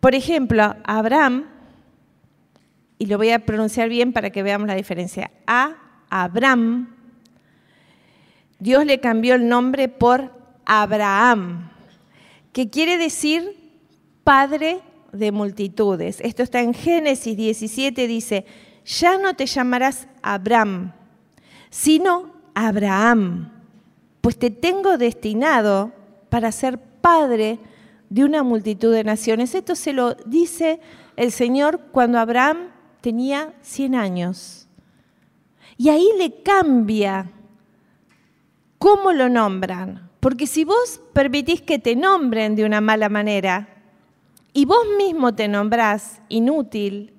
Por 0.00 0.14
ejemplo, 0.14 0.76
Abraham, 0.84 1.46
y 2.98 3.06
lo 3.06 3.18
voy 3.18 3.30
a 3.30 3.40
pronunciar 3.40 3.88
bien 3.88 4.12
para 4.12 4.30
que 4.30 4.42
veamos 4.42 4.68
la 4.68 4.74
diferencia, 4.74 5.30
a 5.46 5.76
Abraham, 6.10 6.94
Dios 8.58 8.86
le 8.86 9.00
cambió 9.00 9.34
el 9.34 9.48
nombre 9.48 9.88
por 9.88 10.30
Abraham, 10.64 11.70
que 12.52 12.70
quiere 12.70 12.96
decir 12.96 13.56
padre 14.22 14.80
de 15.12 15.32
multitudes. 15.32 16.20
Esto 16.20 16.42
está 16.42 16.60
en 16.60 16.72
Génesis 16.72 17.36
17, 17.36 18.06
dice, 18.06 18.46
ya 18.84 19.18
no 19.18 19.34
te 19.34 19.46
llamarás 19.46 20.08
Abraham, 20.22 20.92
sino 21.70 22.32
Abraham 22.54 23.50
pues 24.24 24.38
te 24.38 24.48
tengo 24.48 24.96
destinado 24.96 25.92
para 26.30 26.50
ser 26.50 26.78
padre 26.78 27.58
de 28.08 28.24
una 28.24 28.42
multitud 28.42 28.90
de 28.90 29.04
naciones. 29.04 29.54
Esto 29.54 29.74
se 29.74 29.92
lo 29.92 30.14
dice 30.14 30.80
el 31.16 31.30
Señor 31.30 31.78
cuando 31.92 32.18
Abraham 32.18 32.70
tenía 33.04 33.52
100 33.60 33.94
años. 33.96 34.66
Y 35.76 35.90
ahí 35.90 36.08
le 36.16 36.42
cambia 36.42 37.30
cómo 38.78 39.12
lo 39.12 39.28
nombran. 39.28 40.08
Porque 40.20 40.46
si 40.46 40.64
vos 40.64 41.02
permitís 41.12 41.60
que 41.60 41.78
te 41.78 41.96
nombren 41.96 42.56
de 42.56 42.64
una 42.64 42.80
mala 42.80 43.10
manera 43.10 43.68
y 44.54 44.64
vos 44.64 44.86
mismo 44.96 45.34
te 45.34 45.48
nombrás 45.48 46.22
inútil, 46.30 47.12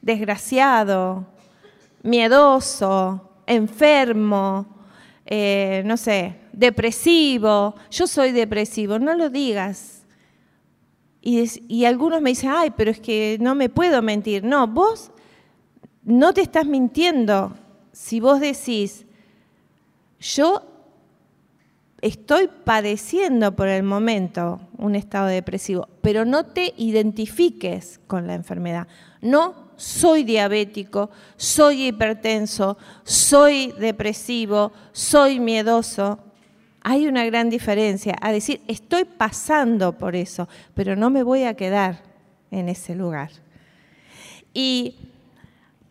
desgraciado, 0.00 1.26
miedoso, 2.02 3.28
enfermo, 3.46 4.66
eh, 5.26 5.82
no 5.84 5.98
sé, 5.98 6.36
depresivo, 6.50 7.74
yo 7.90 8.06
soy 8.06 8.32
depresivo, 8.32 8.98
no 8.98 9.14
lo 9.14 9.28
digas. 9.28 10.06
Y, 11.20 11.84
algunos 11.84 12.22
me 12.22 12.30
dicen, 12.30 12.52
ay, 12.54 12.72
pero 12.74 12.90
es 12.90 13.00
que 13.00 13.36
no 13.40 13.54
me 13.56 13.68
puedo 13.68 14.00
mentir. 14.00 14.44
No, 14.44 14.68
vos 14.68 15.10
no 16.06 16.32
te 16.32 16.40
estás 16.40 16.66
mintiendo 16.66 17.52
si 17.92 18.20
vos 18.20 18.40
decís, 18.40 19.04
yo 20.20 20.62
estoy 22.00 22.48
padeciendo 22.64 23.56
por 23.56 23.68
el 23.68 23.82
momento 23.82 24.60
un 24.78 24.94
estado 24.94 25.26
depresivo, 25.26 25.88
pero 26.02 26.24
no 26.24 26.46
te 26.46 26.74
identifiques 26.76 28.00
con 28.06 28.28
la 28.28 28.34
enfermedad. 28.34 28.86
No 29.20 29.66
soy 29.76 30.22
diabético, 30.22 31.10
soy 31.36 31.88
hipertenso, 31.88 32.78
soy 33.02 33.72
depresivo, 33.72 34.72
soy 34.92 35.40
miedoso. 35.40 36.20
Hay 36.82 37.08
una 37.08 37.24
gran 37.24 37.50
diferencia 37.50 38.16
a 38.20 38.30
decir, 38.30 38.60
estoy 38.68 39.06
pasando 39.06 39.98
por 39.98 40.14
eso, 40.14 40.48
pero 40.74 40.94
no 40.94 41.10
me 41.10 41.24
voy 41.24 41.42
a 41.42 41.54
quedar 41.54 42.02
en 42.52 42.68
ese 42.68 42.94
lugar. 42.94 43.30
Y 44.54 44.94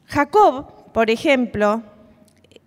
Jacob, 0.07 0.91
por 0.93 1.09
ejemplo, 1.09 1.83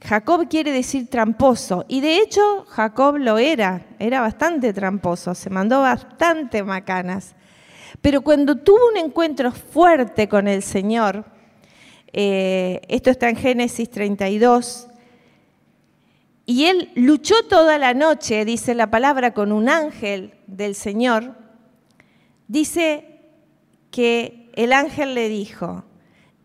Jacob 0.01 0.49
quiere 0.49 0.71
decir 0.73 1.09
tramposo, 1.09 1.85
y 1.89 2.01
de 2.01 2.19
hecho 2.19 2.65
Jacob 2.69 3.17
lo 3.17 3.39
era, 3.39 3.87
era 3.99 4.21
bastante 4.21 4.73
tramposo, 4.73 5.35
se 5.35 5.51
mandó 5.51 5.81
bastante 5.81 6.63
macanas. 6.63 7.35
Pero 8.01 8.23
cuando 8.23 8.57
tuvo 8.57 8.89
un 8.91 8.97
encuentro 8.97 9.51
fuerte 9.51 10.29
con 10.29 10.47
el 10.47 10.63
Señor, 10.63 11.25
eh, 12.13 12.81
esto 12.89 13.11
está 13.11 13.29
en 13.29 13.37
Génesis 13.37 13.91
32, 13.91 14.89
y 16.47 16.65
él 16.65 16.91
luchó 16.95 17.35
toda 17.49 17.77
la 17.77 17.93
noche, 17.93 18.45
dice 18.45 18.75
la 18.75 18.91
palabra, 18.91 19.35
con 19.35 19.53
un 19.53 19.69
ángel 19.69 20.33
del 20.47 20.75
Señor, 20.75 21.35
dice 22.47 23.21
que 23.91 24.51
el 24.55 24.73
ángel 24.73 25.15
le 25.15 25.29
dijo, 25.29 25.85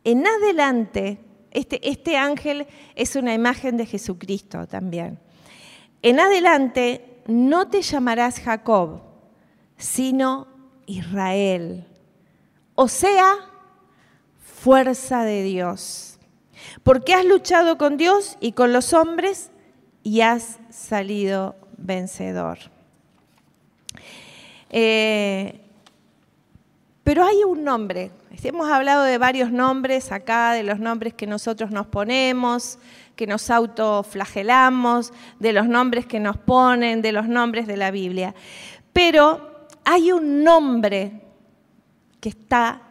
en 0.04 0.26
adelante, 0.28 1.20
este, 1.52 1.88
este 1.88 2.18
ángel 2.18 2.68
es 2.96 3.16
una 3.16 3.34
imagen 3.34 3.78
de 3.78 3.86
Jesucristo 3.86 4.68
también, 4.68 5.20
en 6.02 6.20
adelante 6.20 7.22
no 7.28 7.70
te 7.70 7.82
llamarás 7.82 8.40
Jacob, 8.40 9.02
sino 9.78 10.48
Israel. 10.86 11.88
O 12.76 12.88
sea, 12.88 13.36
fuerza 14.64 15.24
de 15.24 15.44
Dios. 15.44 16.20
Porque 16.84 17.14
has 17.14 17.26
luchado 17.26 17.78
con 17.78 17.98
Dios 17.98 18.38
y 18.40 18.54
con 18.54 18.74
los 18.74 18.94
hombres 18.94 19.52
y 20.04 20.22
has 20.22 20.60
salido 20.70 21.56
vencedor. 21.78 22.60
Eh, 24.70 25.63
Pero 27.04 27.24
hay 27.26 27.44
un 27.44 27.64
nombre. 27.64 28.12
Hemos 28.44 28.70
hablado 28.70 29.04
de 29.04 29.18
varios 29.18 29.52
nombres 29.52 30.12
acá, 30.12 30.54
de 30.54 30.64
los 30.64 30.80
nombres 30.80 31.14
que 31.14 31.28
nosotros 31.28 31.72
nos 31.72 31.88
ponemos, 31.88 32.80
que 33.16 33.28
nos 33.28 33.50
autoflagelamos, 33.50 35.14
de 35.40 35.54
los 35.54 35.68
nombres 35.68 36.06
que 36.06 36.20
nos 36.20 36.38
ponen, 36.38 37.02
de 37.02 37.12
los 37.12 37.28
nombres 37.28 37.68
de 37.68 37.78
la 37.78 37.92
Biblia. 37.92 38.34
Pero 38.92 39.68
hay 39.86 40.12
un 40.12 40.44
nombre 40.44 41.22
que 42.20 42.30
está 42.30 42.82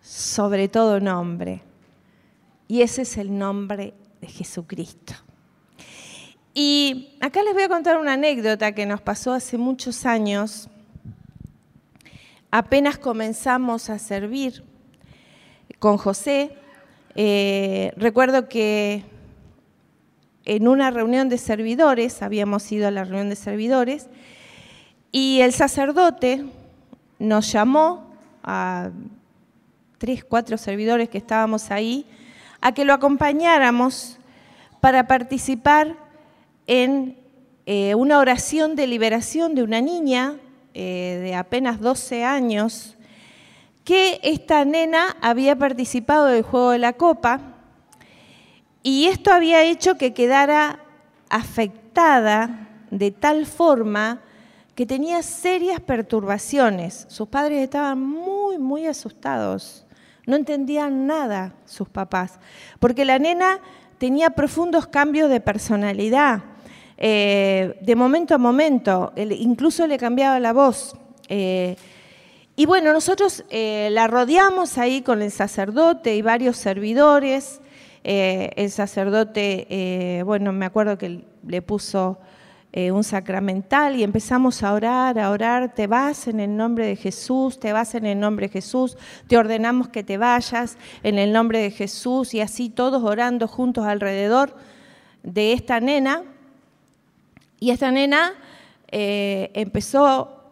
sobre 0.00 0.68
todo 0.68 0.98
nombre. 1.00 1.62
Y 2.68 2.82
ese 2.82 3.02
es 3.02 3.16
el 3.16 3.36
nombre 3.36 3.94
de 4.20 4.26
Jesucristo. 4.26 5.14
Y 6.54 7.16
acá 7.20 7.42
les 7.42 7.54
voy 7.54 7.62
a 7.62 7.68
contar 7.68 7.98
una 7.98 8.14
anécdota 8.14 8.72
que 8.72 8.86
nos 8.86 9.00
pasó 9.00 9.32
hace 9.32 9.56
muchos 9.56 10.04
años. 10.04 10.68
Apenas 12.54 12.98
comenzamos 12.98 13.88
a 13.88 13.98
servir 13.98 14.62
con 15.78 15.96
José, 15.96 16.54
eh, 17.14 17.94
recuerdo 17.96 18.46
que 18.46 19.04
en 20.44 20.68
una 20.68 20.90
reunión 20.90 21.30
de 21.30 21.38
servidores, 21.38 22.20
habíamos 22.20 22.70
ido 22.70 22.86
a 22.86 22.90
la 22.90 23.04
reunión 23.04 23.30
de 23.30 23.36
servidores, 23.36 24.08
y 25.12 25.40
el 25.40 25.54
sacerdote 25.54 26.44
nos 27.18 27.50
llamó 27.50 28.12
a 28.42 28.90
tres, 29.96 30.22
cuatro 30.22 30.58
servidores 30.58 31.08
que 31.08 31.16
estábamos 31.16 31.70
ahí, 31.70 32.04
a 32.60 32.72
que 32.72 32.84
lo 32.84 32.92
acompañáramos 32.92 34.18
para 34.82 35.06
participar 35.06 35.96
en 36.66 37.16
eh, 37.64 37.94
una 37.94 38.18
oración 38.18 38.76
de 38.76 38.86
liberación 38.86 39.54
de 39.54 39.62
una 39.62 39.80
niña 39.80 40.36
eh, 40.74 41.20
de 41.22 41.34
apenas 41.34 41.80
12 41.80 42.24
años, 42.24 42.96
que 43.84 44.20
esta 44.22 44.64
nena 44.64 45.16
había 45.20 45.56
participado 45.56 46.26
del 46.26 46.42
juego 46.42 46.70
de 46.70 46.78
la 46.78 46.92
copa 46.92 47.40
y 48.82 49.06
esto 49.06 49.32
había 49.32 49.62
hecho 49.62 49.96
que 49.96 50.12
quedara 50.12 50.80
afectada 51.28 52.68
de 52.90 53.10
tal 53.10 53.46
forma 53.46 54.20
que 54.74 54.86
tenía 54.86 55.22
serias 55.22 55.80
perturbaciones. 55.80 57.06
Sus 57.08 57.28
padres 57.28 57.62
estaban 57.62 58.00
muy, 58.00 58.58
muy 58.58 58.86
asustados. 58.86 59.86
No 60.26 60.36
entendían 60.36 61.06
nada 61.06 61.54
sus 61.64 61.88
papás, 61.88 62.38
porque 62.78 63.04
la 63.04 63.18
nena 63.18 63.60
tenía 63.98 64.30
profundos 64.30 64.86
cambios 64.86 65.28
de 65.30 65.40
personalidad. 65.40 66.42
Eh, 67.04 67.80
de 67.80 67.96
momento 67.96 68.32
a 68.32 68.38
momento, 68.38 69.12
incluso 69.16 69.88
le 69.88 69.98
cambiaba 69.98 70.38
la 70.38 70.52
voz. 70.52 70.94
Eh, 71.28 71.74
y 72.54 72.64
bueno, 72.64 72.92
nosotros 72.92 73.44
eh, 73.50 73.88
la 73.90 74.06
rodeamos 74.06 74.78
ahí 74.78 75.02
con 75.02 75.20
el 75.20 75.32
sacerdote 75.32 76.14
y 76.14 76.22
varios 76.22 76.56
servidores. 76.56 77.60
el 78.04 78.70
sacerdote, 78.70 80.22
bueno, 80.24 80.52
me 80.52 80.64
acuerdo 80.66 80.96
que 80.96 81.24
le 81.44 81.62
puso 81.62 82.18
un 82.74 83.04
sacramental 83.04 83.96
y 83.96 84.02
empezamos 84.04 84.62
a 84.62 84.72
orar, 84.72 85.18
a 85.18 85.30
orar, 85.30 85.74
te 85.74 85.86
vas 85.88 86.28
en 86.28 86.38
el 86.38 86.56
nombre 86.56 86.86
de 86.86 86.96
Jesús, 86.96 87.58
te 87.58 87.72
vas 87.72 87.94
en 87.94 88.06
el 88.06 88.18
nombre 88.18 88.46
de 88.46 88.52
Jesús, 88.52 88.96
te 89.26 89.36
ordenamos 89.36 89.88
que 89.88 90.04
te 90.04 90.18
vayas 90.18 90.78
en 91.02 91.18
el 91.18 91.32
nombre 91.32 91.60
de 91.60 91.70
Jesús 91.70 92.34
y 92.34 92.40
así 92.40 92.70
todos 92.70 93.02
orando 93.02 93.48
juntos 93.48 93.86
alrededor 93.86 94.54
de 95.22 95.52
esta 95.52 95.80
nena. 95.80 96.31
Y 97.62 97.70
esta 97.70 97.92
nena 97.92 98.34
eh, 98.88 99.52
empezó 99.54 100.42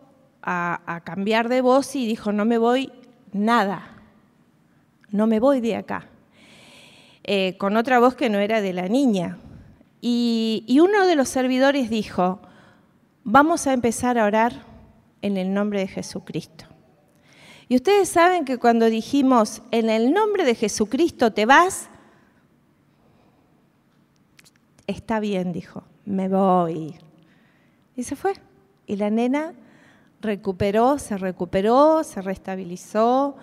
a, 0.45 1.03
cambiar 1.05 1.49
de 1.49 1.61
voz 1.61 1.97
y 1.97 2.07
dijo, 2.07 2.31
no 2.31 2.45
me 2.45 2.57
voy 2.57 2.93
nada, 3.33 3.97
no 5.11 5.27
me 5.27 5.41
voy 5.41 5.61
de 5.61 5.75
acá. 5.75 6.07
Eh, 7.25 7.57
con 7.59 7.77
otra 7.77 7.99
voz 7.99 8.15
que 8.15 8.31
no 8.31 8.39
era 8.39 8.61
de 8.61 8.73
la 8.73 8.87
niña. 8.87 9.39
Y, 10.01 10.63
y 10.69 10.79
uno 10.79 11.05
de 11.05 11.17
los 11.17 11.29
servidores 11.29 11.91
dijo, 11.91 12.39
vamos 13.25 13.67
a 13.67 13.73
empezar 13.73 14.17
a 14.17 14.25
orar 14.25 14.65
en 15.21 15.37
el 15.37 15.53
nombre 15.53 15.81
de 15.81 15.89
Jesucristo. 15.89 16.67
Y 17.67 17.75
ustedes 17.75 18.09
saben 18.09 18.45
que 18.45 18.59
cuando 18.59 18.87
dijimos, 18.87 19.63
en 19.73 19.91
el 19.91 20.13
nombre 20.13 20.45
de 20.45 20.55
Jesucristo 20.55 21.33
te 21.33 21.45
vas, 21.45 21.89
está 24.87 25.19
bien, 25.19 25.53
dijo 25.53 25.90
me 26.11 26.29
voy. 26.29 26.97
Y 27.97 28.03
se 28.03 28.17
fue. 28.17 28.35
Y 28.87 28.97
la 28.97 29.11
nena 29.11 29.55
recuperó, 30.21 30.99
se 30.99 31.17
recuperó, 31.17 32.03
se 32.05 32.21
restabilizó. 32.21 33.37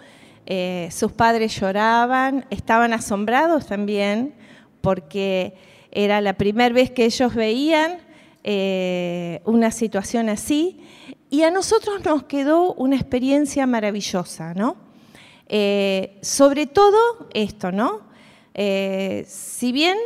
Eh, 0.46 0.90
sus 0.92 1.12
padres 1.12 1.60
lloraban, 1.60 2.46
estaban 2.50 2.94
asombrados 2.94 3.68
también 3.68 4.34
porque 4.82 5.56
era 5.92 6.22
la 6.22 6.34
primera 6.34 6.74
vez 6.74 6.92
que 6.92 7.06
ellos 7.06 7.34
veían 7.34 7.98
eh, 8.44 9.42
una 9.46 9.72
situación 9.72 10.30
así. 10.30 10.82
Y 11.30 11.44
a 11.44 11.52
nosotros 11.52 12.04
nos 12.06 12.24
quedó 12.24 12.74
una 12.74 12.96
experiencia 12.96 13.66
maravillosa, 13.66 14.54
¿no? 14.54 14.78
Eh, 15.48 16.18
sobre 16.22 16.68
todo 16.68 17.30
esto, 17.34 17.72
¿no? 17.72 18.06
si 19.28 19.72
bien 19.72 19.98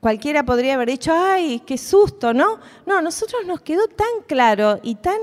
Cualquiera 0.00 0.44
podría 0.44 0.74
haber 0.74 0.88
dicho, 0.88 1.12
ay, 1.14 1.62
qué 1.66 1.76
susto, 1.76 2.32
¿no? 2.32 2.58
No, 2.86 3.02
nosotros 3.02 3.44
nos 3.46 3.60
quedó 3.60 3.86
tan 3.86 4.24
claro 4.26 4.80
y 4.82 4.94
tan 4.94 5.18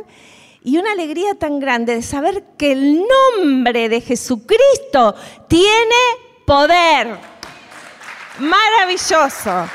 y 0.63 0.78
una 0.78 0.92
alegría 0.92 1.34
tan 1.36 1.60
grande 1.62 1.96
de 1.96 2.02
saber 2.02 2.44
que 2.58 2.74
el 2.74 3.02
nombre 3.38 3.88
de 3.88 4.02
Jesucristo 4.02 5.16
tiene 5.48 5.96
poder. 6.46 7.18
Maravilloso. 8.40 9.66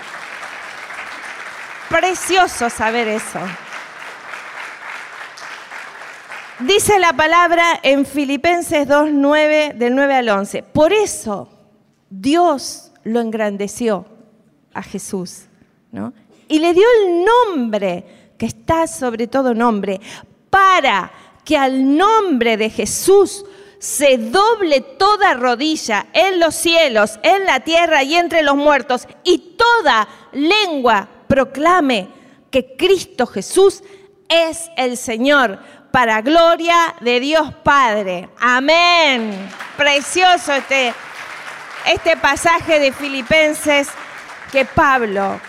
Precioso 1.88 2.68
saber 2.68 3.08
eso. 3.08 3.40
Dice 6.58 6.98
la 6.98 7.14
palabra 7.14 7.80
en 7.82 8.04
Filipenses 8.04 8.86
2.9, 8.86 9.72
del 9.72 9.94
9 9.94 10.14
al 10.14 10.28
11. 10.28 10.62
Por 10.62 10.92
eso 10.92 11.48
Dios 12.10 12.92
lo 13.02 13.20
engrandeció 13.20 14.11
a 14.74 14.82
Jesús, 14.82 15.46
¿no? 15.90 16.12
Y 16.48 16.58
le 16.58 16.74
dio 16.74 16.84
el 17.00 17.24
nombre, 17.24 18.34
que 18.38 18.46
está 18.46 18.86
sobre 18.86 19.26
todo 19.26 19.54
nombre, 19.54 20.00
para 20.50 21.10
que 21.44 21.56
al 21.56 21.96
nombre 21.96 22.56
de 22.56 22.70
Jesús 22.70 23.44
se 23.78 24.16
doble 24.16 24.80
toda 24.80 25.34
rodilla 25.34 26.06
en 26.12 26.38
los 26.38 26.54
cielos, 26.54 27.18
en 27.22 27.44
la 27.46 27.60
tierra 27.60 28.02
y 28.02 28.14
entre 28.14 28.42
los 28.42 28.54
muertos, 28.54 29.08
y 29.24 29.56
toda 29.56 30.08
lengua 30.32 31.08
proclame 31.26 32.08
que 32.50 32.76
Cristo 32.76 33.26
Jesús 33.26 33.82
es 34.28 34.70
el 34.76 34.96
Señor, 34.96 35.58
para 35.90 36.22
gloria 36.22 36.94
de 37.00 37.20
Dios 37.20 37.52
Padre. 37.62 38.28
Amén. 38.40 39.50
Precioso 39.76 40.52
este, 40.52 40.94
este 41.86 42.16
pasaje 42.16 42.78
de 42.78 42.92
Filipenses 42.92 43.88
que 44.52 44.66
Pablo, 44.66 45.40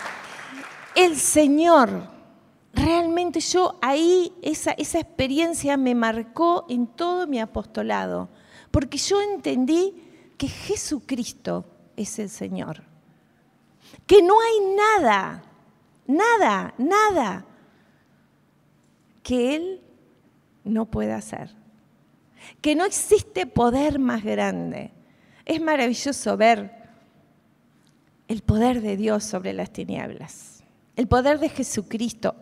el 0.94 1.16
Señor, 1.16 2.08
realmente 2.72 3.38
yo 3.38 3.78
ahí, 3.82 4.32
esa, 4.40 4.72
esa 4.72 4.98
experiencia 4.98 5.76
me 5.76 5.94
marcó 5.94 6.64
en 6.70 6.86
todo 6.86 7.26
mi 7.26 7.38
apostolado, 7.38 8.30
porque 8.70 8.96
yo 8.96 9.20
entendí 9.20 10.32
que 10.38 10.48
Jesucristo 10.48 11.66
es 11.98 12.18
el 12.18 12.30
Señor, 12.30 12.82
que 14.06 14.22
no 14.22 14.40
hay 14.40 14.74
nada, 14.74 15.42
nada, 16.06 16.74
nada 16.78 17.44
que 19.22 19.54
Él 19.54 19.82
no 20.64 20.86
pueda 20.86 21.16
hacer, 21.16 21.50
que 22.62 22.74
no 22.74 22.86
existe 22.86 23.46
poder 23.46 23.98
más 23.98 24.24
grande. 24.24 24.92
Es 25.44 25.60
maravilloso 25.60 26.38
ver 26.38 26.83
el 28.28 28.42
poder 28.42 28.80
de 28.80 28.96
Dios 28.96 29.24
sobre 29.24 29.52
las 29.52 29.72
tinieblas, 29.72 30.62
el 30.96 31.08
poder 31.08 31.38
de 31.40 31.48
Jesucristo, 31.48 32.36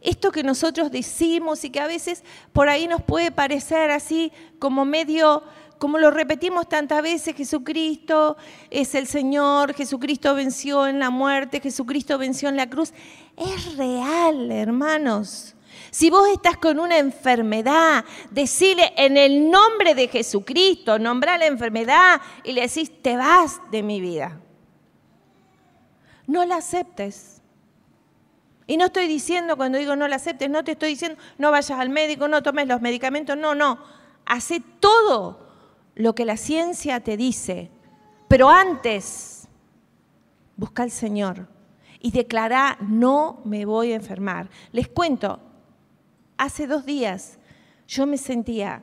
esto 0.00 0.30
que 0.30 0.42
nosotros 0.42 0.90
decimos 0.90 1.64
y 1.64 1.70
que 1.70 1.80
a 1.80 1.86
veces 1.86 2.22
por 2.52 2.68
ahí 2.68 2.86
nos 2.86 3.02
puede 3.02 3.30
parecer 3.30 3.90
así 3.90 4.32
como 4.58 4.84
medio, 4.84 5.42
como 5.78 5.98
lo 5.98 6.10
repetimos 6.10 6.68
tantas 6.68 7.02
veces, 7.02 7.36
Jesucristo 7.36 8.36
es 8.70 8.94
el 8.94 9.06
Señor, 9.06 9.74
Jesucristo 9.74 10.34
venció 10.34 10.86
en 10.86 10.98
la 10.98 11.10
muerte, 11.10 11.60
Jesucristo 11.60 12.18
venció 12.18 12.48
en 12.48 12.56
la 12.56 12.70
cruz, 12.70 12.92
es 13.36 13.76
real, 13.76 14.50
hermanos. 14.50 15.54
Si 15.90 16.10
vos 16.10 16.28
estás 16.28 16.56
con 16.56 16.80
una 16.80 16.98
enfermedad, 16.98 18.04
decile 18.30 18.92
en 18.96 19.16
el 19.16 19.50
nombre 19.50 19.94
de 19.94 20.08
Jesucristo, 20.08 20.98
nombra 20.98 21.38
la 21.38 21.46
enfermedad 21.46 22.20
y 22.44 22.52
le 22.52 22.62
decís, 22.62 22.90
te 23.02 23.16
vas 23.16 23.60
de 23.70 23.82
mi 23.82 24.00
vida 24.00 24.40
no 26.28 26.44
la 26.44 26.56
aceptes. 26.56 27.42
Y 28.68 28.76
no 28.76 28.84
estoy 28.84 29.08
diciendo, 29.08 29.56
cuando 29.56 29.78
digo 29.78 29.96
no 29.96 30.06
la 30.06 30.16
aceptes, 30.16 30.48
no 30.48 30.62
te 30.62 30.72
estoy 30.72 30.90
diciendo 30.90 31.18
no 31.38 31.50
vayas 31.50 31.80
al 31.80 31.88
médico, 31.88 32.28
no 32.28 32.42
tomes 32.42 32.68
los 32.68 32.80
medicamentos, 32.80 33.36
no, 33.36 33.56
no. 33.56 33.78
hace 34.26 34.62
todo 34.78 35.48
lo 35.96 36.14
que 36.14 36.24
la 36.24 36.36
ciencia 36.36 37.00
te 37.00 37.16
dice, 37.16 37.70
pero 38.28 38.50
antes 38.50 39.48
busca 40.56 40.82
al 40.82 40.90
Señor 40.90 41.48
y 41.98 42.12
declara, 42.12 42.76
no 42.80 43.40
me 43.44 43.64
voy 43.64 43.92
a 43.92 43.96
enfermar. 43.96 44.50
Les 44.70 44.86
cuento, 44.86 45.40
hace 46.36 46.66
dos 46.66 46.84
días 46.84 47.38
yo 47.88 48.06
me 48.06 48.18
sentía, 48.18 48.82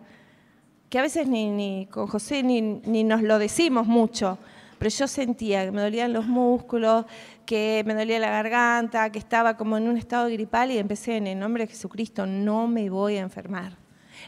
que 0.90 0.98
a 0.98 1.04
veces 1.04 1.28
ni, 1.28 1.88
con 1.92 2.08
José 2.08 2.42
ni, 2.42 2.62
ni 2.62 3.04
nos 3.04 3.22
lo 3.22 3.38
decimos 3.38 3.86
mucho, 3.86 4.40
pero 4.78 4.90
yo 4.90 5.08
sentía 5.08 5.66
que 5.66 5.72
me 5.72 5.82
dolían 5.82 6.12
los 6.12 6.26
músculos, 6.28 7.06
que 7.46 7.84
me 7.86 7.94
dolía 7.94 8.20
la 8.20 8.30
garganta, 8.30 9.12
que 9.12 9.20
estaba 9.20 9.58
como 9.58 9.78
en 9.78 9.88
un 9.88 9.98
estado 9.98 10.28
gripal 10.28 10.72
y 10.72 10.78
empecé 10.78 11.18
en 11.18 11.28
el 11.28 11.40
nombre 11.40 11.66
de 11.66 11.72
Jesucristo, 11.72 12.26
no 12.26 12.68
me 12.68 12.90
voy 12.90 13.18
a 13.18 13.22
enfermar. 13.22 13.78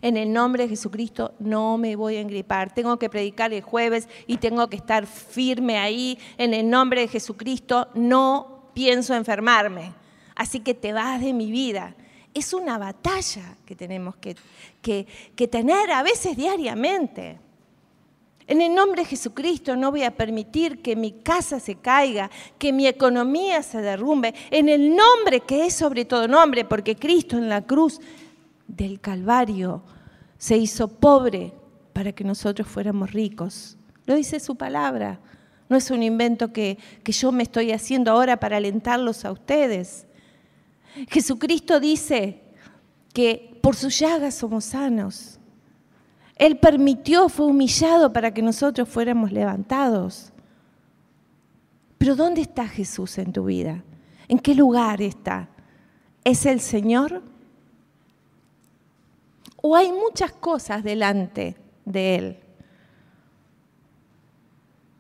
En 0.02 0.18
el 0.18 0.32
nombre 0.32 0.64
de 0.64 0.70
Jesucristo 0.70 1.34
no 1.40 1.78
me 1.78 1.96
voy 1.96 2.18
a 2.18 2.22
engripar. 2.22 2.74
Tengo 2.74 3.00
que 3.00 3.10
predicar 3.10 3.54
el 3.54 3.62
jueves 3.62 4.08
y 4.28 4.38
tengo 4.38 4.70
que 4.70 4.76
estar 4.76 5.08
firme 5.08 5.78
ahí. 5.78 6.20
En 6.38 6.54
el 6.54 6.70
nombre 6.70 7.02
de 7.02 7.08
Jesucristo 7.08 7.88
no 7.96 8.70
pienso 8.74 9.16
enfermarme. 9.16 9.94
Así 10.36 10.60
que 10.60 10.74
te 10.74 10.94
vas 10.94 11.20
de 11.22 11.34
mi 11.34 11.52
vida. 11.52 11.96
Es 12.34 12.54
una 12.54 12.78
batalla 12.78 13.58
que 13.66 13.76
tenemos 13.76 14.16
que, 14.18 14.36
que 14.82 15.48
tener 15.48 15.92
a 15.92 16.04
veces 16.04 16.38
diariamente. 16.38 17.40
En 18.48 18.62
el 18.62 18.74
nombre 18.74 19.02
de 19.02 19.10
Jesucristo 19.10 19.76
no 19.76 19.92
voy 19.92 20.04
a 20.04 20.16
permitir 20.16 20.82
que 20.82 20.96
mi 20.96 21.12
casa 21.12 21.60
se 21.60 21.76
caiga, 21.76 22.32
que 22.58 22.72
mi 22.72 22.88
economía 22.88 23.62
se 23.62 23.82
derrumbe. 23.82 24.34
En 24.52 24.70
el 24.70 24.96
nombre 24.96 25.42
que 25.42 25.66
es 25.66 25.74
sobre 25.74 26.06
todo 26.06 26.30
nombre, 26.30 26.64
porque 26.64 26.96
Cristo 26.96 27.38
en 27.38 27.50
la 27.50 27.62
cruz 27.62 28.00
del 28.66 29.02
Calvario 29.02 29.84
se 30.38 30.58
hizo 30.58 30.88
pobre 30.88 31.54
para 31.92 32.14
que 32.14 32.24
nosotros 32.24 32.68
fuéramos 32.68 33.12
ricos. 33.12 33.78
Lo 34.06 34.16
dice 34.16 34.40
su 34.40 34.56
palabra. 34.56 35.20
No 35.68 35.76
es 35.76 35.92
un 35.92 36.02
invento 36.02 36.54
que, 36.54 36.78
que 37.04 37.12
yo 37.12 37.34
me 37.34 37.44
estoy 37.44 37.74
haciendo 37.74 38.12
ahora 38.12 38.40
para 38.40 38.56
alentarlos 38.56 39.26
a 39.26 39.32
ustedes. 39.34 40.08
Jesucristo 41.10 41.82
dice 41.82 42.42
que 43.14 43.60
por 43.62 43.76
sus 43.76 44.00
llagas 44.00 44.36
somos 44.36 44.64
sanos. 44.64 45.37
Él 46.40 46.58
permitió, 46.58 47.30
fue 47.30 47.48
humillado 47.48 48.14
para 48.14 48.34
que 48.34 48.42
nosotros 48.42 48.88
fuéramos 48.88 49.32
levantados. 49.32 50.32
Pero 51.98 52.16
¿dónde 52.16 52.42
está 52.42 52.68
Jesús 52.68 53.18
en 53.18 53.34
tu 53.34 53.46
vida? 53.46 53.84
¿En 54.28 54.40
qué 54.40 54.54
lugar 54.54 55.02
está? 55.02 55.50
¿Es 56.24 56.46
el 56.46 56.60
Señor? 56.60 57.24
¿O 59.62 59.76
hay 59.76 59.92
muchas 59.92 60.32
cosas 60.32 60.84
delante 60.84 61.56
de 61.86 62.16
Él? 62.16 62.40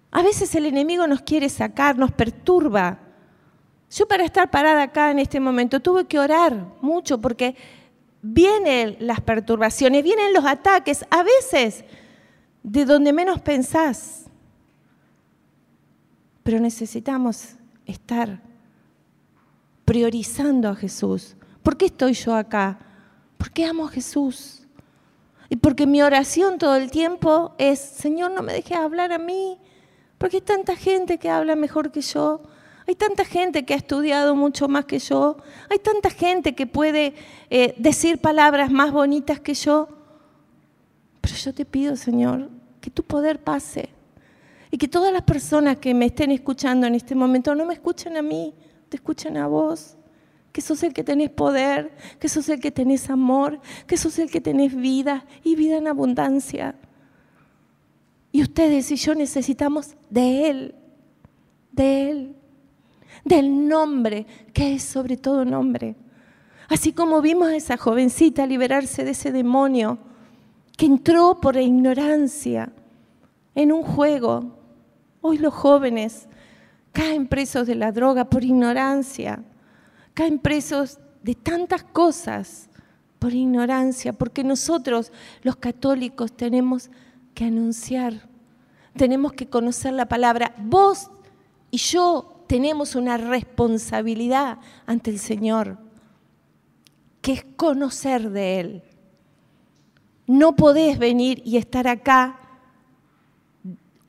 A 0.09 0.23
veces 0.23 0.55
el 0.55 0.65
enemigo 0.65 1.05
nos 1.05 1.21
quiere 1.21 1.49
sacar, 1.49 1.97
nos 1.97 2.11
perturba. 2.11 2.97
Yo 3.91 4.07
para 4.07 4.25
estar 4.25 4.49
parada 4.49 4.83
acá 4.83 5.11
en 5.11 5.19
este 5.19 5.39
momento 5.39 5.79
tuve 5.79 6.05
que 6.05 6.17
orar 6.17 6.65
mucho 6.81 7.21
porque 7.21 7.55
vienen 8.21 8.97
las 8.99 9.21
perturbaciones, 9.21 10.03
vienen 10.03 10.33
los 10.33 10.45
ataques, 10.45 11.05
a 11.09 11.23
veces 11.23 11.85
de 12.63 12.85
donde 12.85 13.13
menos 13.13 13.41
pensás. 13.41 14.25
Pero 16.43 16.59
necesitamos 16.59 17.55
estar 17.85 18.41
priorizando 19.85 20.69
a 20.69 20.75
Jesús. 20.75 21.35
¿Por 21.63 21.77
qué 21.77 21.85
estoy 21.85 22.13
yo 22.13 22.35
acá? 22.35 22.79
Porque 23.37 23.65
amo 23.65 23.85
a 23.85 23.89
Jesús. 23.89 24.67
Y 25.49 25.55
porque 25.55 25.87
mi 25.87 26.01
oración 26.01 26.57
todo 26.57 26.75
el 26.75 26.91
tiempo 26.91 27.55
es, 27.57 27.79
Señor, 27.79 28.31
no 28.31 28.41
me 28.41 28.53
dejes 28.53 28.77
hablar 28.77 29.13
a 29.13 29.17
mí, 29.17 29.57
porque 30.17 30.37
hay 30.37 30.41
tanta 30.41 30.75
gente 30.75 31.17
que 31.17 31.29
habla 31.29 31.55
mejor 31.55 31.91
que 31.91 32.01
yo. 32.01 32.41
Hay 32.87 32.95
tanta 32.95 33.25
gente 33.25 33.65
que 33.65 33.73
ha 33.73 33.77
estudiado 33.77 34.33
mucho 34.33 34.69
más 34.69 34.85
que 34.85 34.99
yo. 34.99 35.35
Hay 35.69 35.77
tanta 35.77 36.09
gente 36.09 36.55
que 36.55 36.65
puede 36.65 37.13
eh, 37.49 37.75
decir 37.77 38.19
palabras 38.19 38.71
más 38.71 38.93
bonitas 38.93 39.41
que 39.41 39.53
yo. 39.53 39.89
Pero 41.19 41.35
yo 41.35 41.53
te 41.53 41.65
pido, 41.65 41.97
Señor, 41.97 42.49
que 42.79 42.89
tu 42.89 43.03
poder 43.03 43.43
pase. 43.43 43.89
Y 44.71 44.77
que 44.77 44.87
todas 44.87 45.11
las 45.11 45.23
personas 45.23 45.77
que 45.77 45.93
me 45.93 46.05
estén 46.05 46.31
escuchando 46.31 46.87
en 46.87 46.95
este 46.95 47.13
momento 47.13 47.53
no 47.55 47.65
me 47.65 47.73
escuchen 47.73 48.15
a 48.15 48.21
mí, 48.21 48.53
te 48.87 48.95
escuchen 48.95 49.35
a 49.35 49.47
vos. 49.47 49.97
Que 50.53 50.61
sos 50.61 50.81
el 50.83 50.93
que 50.93 51.03
tenés 51.03 51.29
poder, 51.29 51.91
que 52.21 52.29
sos 52.29 52.47
el 52.47 52.61
que 52.61 52.71
tenés 52.71 53.09
amor, 53.09 53.59
que 53.85 53.97
sos 53.97 54.17
el 54.17 54.31
que 54.31 54.39
tenés 54.39 54.73
vida 54.73 55.25
y 55.43 55.57
vida 55.57 55.75
en 55.75 55.87
abundancia. 55.89 56.75
Y 58.31 58.41
ustedes 58.41 58.89
y 58.91 58.95
yo 58.95 59.13
necesitamos 59.13 59.95
de 60.09 60.49
Él, 60.49 60.75
de 61.73 62.11
Él 62.11 62.36
del 63.23 63.67
nombre, 63.67 64.25
que 64.53 64.75
es 64.75 64.83
sobre 64.83 65.17
todo 65.17 65.45
nombre. 65.45 65.95
Así 66.69 66.91
como 66.91 67.21
vimos 67.21 67.47
a 67.49 67.55
esa 67.55 67.77
jovencita 67.77 68.45
liberarse 68.45 69.03
de 69.03 69.11
ese 69.11 69.31
demonio 69.31 69.99
que 70.75 70.85
entró 70.85 71.39
por 71.39 71.55
ignorancia 71.57 72.71
en 73.55 73.71
un 73.71 73.83
juego. 73.83 74.57
Hoy 75.21 75.37
los 75.37 75.53
jóvenes 75.53 76.27
caen 76.91 77.27
presos 77.27 77.67
de 77.67 77.75
la 77.75 77.91
droga 77.91 78.25
por 78.25 78.43
ignorancia, 78.43 79.43
caen 80.13 80.39
presos 80.39 80.99
de 81.23 81.35
tantas 81.35 81.83
cosas 81.83 82.69
por 83.19 83.33
ignorancia, 83.33 84.13
porque 84.13 84.43
nosotros 84.43 85.11
los 85.41 85.55
católicos 85.55 86.31
tenemos 86.35 86.89
que 87.33 87.45
anunciar, 87.45 88.27
tenemos 88.95 89.33
que 89.33 89.47
conocer 89.47 89.93
la 89.93 90.07
palabra. 90.07 90.53
Vos 90.59 91.09
y 91.71 91.77
yo 91.77 92.36
tenemos 92.47 92.95
una 92.95 93.17
responsabilidad 93.17 94.57
ante 94.85 95.11
el 95.11 95.19
Señor, 95.19 95.77
que 97.21 97.33
es 97.33 97.45
conocer 97.55 98.31
de 98.31 98.59
Él. 98.59 98.83
No 100.25 100.55
podés 100.55 100.97
venir 100.97 101.41
y 101.45 101.57
estar 101.57 101.87
acá 101.87 102.39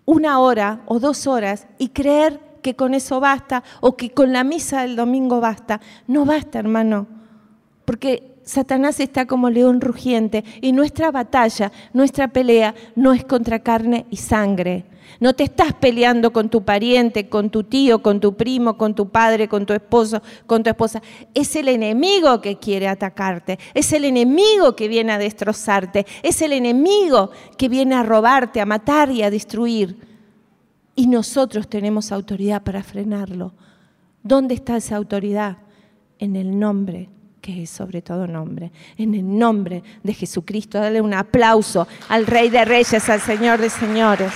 una 0.05 0.39
hora 0.39 0.83
o 0.87 0.99
dos 0.99 1.27
horas 1.27 1.67
y 1.79 1.91
creer 1.91 2.41
que 2.63 2.75
con 2.75 2.95
eso 2.95 3.21
basta 3.21 3.63
o 3.81 3.97
que 3.97 4.11
con 4.11 4.33
la 4.33 4.43
misa 4.45 4.83
del 4.83 4.97
domingo 4.97 5.41
basta. 5.41 5.81
No 6.07 6.25
basta, 6.25 6.59
hermano, 6.59 7.07
porque 7.85 8.38
Satanás 8.49 8.99
está 9.01 9.27
como 9.27 9.51
león 9.51 9.81
rugiente 9.81 10.43
y 10.61 10.73
nuestra 10.73 11.11
batalla, 11.11 11.71
nuestra 11.93 12.29
pelea 12.29 12.75
no 12.97 13.13
es 13.13 13.25
contra 13.25 13.59
carne 13.59 14.07
y 14.11 14.17
sangre 14.17 14.87
no 15.21 15.35
te 15.35 15.45
estás 15.45 15.73
peleando 15.75 16.33
con 16.33 16.49
tu 16.49 16.65
pariente, 16.65 17.29
con 17.29 17.51
tu 17.51 17.65
tío, 17.65 18.03
con 18.03 18.21
tu 18.21 18.37
primo, 18.37 18.77
con 18.77 18.95
tu 18.95 19.09
padre, 19.09 19.49
con 19.49 19.67
tu 19.67 19.73
esposo, 19.73 20.23
con 20.47 20.63
tu 20.63 20.71
esposa. 20.71 21.03
Es 21.35 21.57
el 21.57 21.69
enemigo 21.69 22.41
que 22.41 22.59
quiere 22.59 22.89
atacarte. 22.89 23.59
Es 23.75 23.93
el 23.93 24.05
enemigo 24.05 24.77
que 24.77 24.89
viene 24.89 25.13
a 25.13 25.19
destrozarte. 25.19 26.07
Es 26.23 26.41
el 26.43 26.53
enemigo 26.53 27.31
que 27.57 27.69
viene 27.69 27.95
a 27.97 28.03
robarte, 28.03 28.61
a 28.61 28.67
matar 28.67 29.11
y 29.11 29.23
a 29.23 29.31
destruir. 29.31 29.97
Y 30.95 31.07
nosotros 31.07 31.69
tenemos 31.69 32.13
autoridad 32.13 32.63
para 32.63 32.83
frenarlo. 32.83 33.53
¿Dónde 34.23 34.55
está 34.55 34.77
esa 34.77 34.97
autoridad? 34.97 35.59
En 36.19 36.37
el 36.37 36.59
nombre 36.59 37.09
que 37.49 37.63
es 37.63 37.71
sobre 37.71 38.03
todo 38.03 38.27
nombre. 38.27 38.71
En 38.99 39.15
el 39.15 39.39
nombre 39.39 39.83
de 40.03 40.13
Jesucristo, 40.13 40.79
dale 40.79 41.01
un 41.01 41.15
aplauso 41.15 41.89
al 42.11 42.27
Rey 42.27 42.51
de 42.51 42.63
Reyes, 42.63 43.09
al 43.09 43.23
Señor 43.23 43.59
de 43.59 43.71
Señores. 43.71 44.33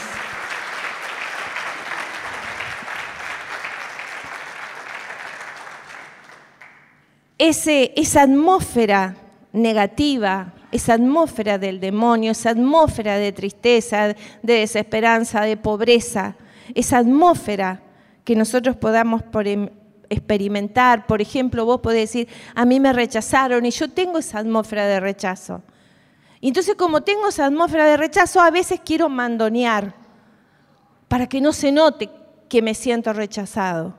esa 7.36 8.22
atmósfera 8.22 9.16
negativa, 9.52 10.54
esa 10.70 10.94
atmósfera 10.94 11.58
del 11.58 11.80
demonio, 11.80 12.32
esa 12.32 12.50
atmósfera 12.50 13.16
de 13.16 13.32
tristeza, 13.32 14.14
de 14.42 14.54
desesperanza, 14.54 15.42
de 15.42 15.58
pobreza, 15.58 16.36
esa 16.74 16.98
atmósfera 16.98 17.82
que 18.24 18.36
nosotros 18.36 18.76
podamos 18.76 19.22
em, 19.44 19.68
experimentar. 20.12 21.06
Por 21.06 21.20
ejemplo, 21.20 21.64
vos 21.64 21.80
podés 21.80 22.12
decir, 22.12 22.28
a 22.54 22.64
mí 22.64 22.80
me 22.80 22.92
rechazaron 22.92 23.64
y 23.66 23.70
yo 23.70 23.88
tengo 23.90 24.18
esa 24.18 24.38
atmósfera 24.38 24.86
de 24.86 25.00
rechazo. 25.00 25.62
Y 26.40 26.48
entonces 26.48 26.74
como 26.74 27.02
tengo 27.02 27.28
esa 27.28 27.46
atmósfera 27.46 27.86
de 27.86 27.96
rechazo, 27.96 28.40
a 28.40 28.50
veces 28.50 28.80
quiero 28.84 29.08
mandonear 29.08 29.94
para 31.08 31.26
que 31.28 31.40
no 31.40 31.52
se 31.52 31.72
note 31.72 32.10
que 32.48 32.62
me 32.62 32.74
siento 32.74 33.12
rechazado. 33.12 33.94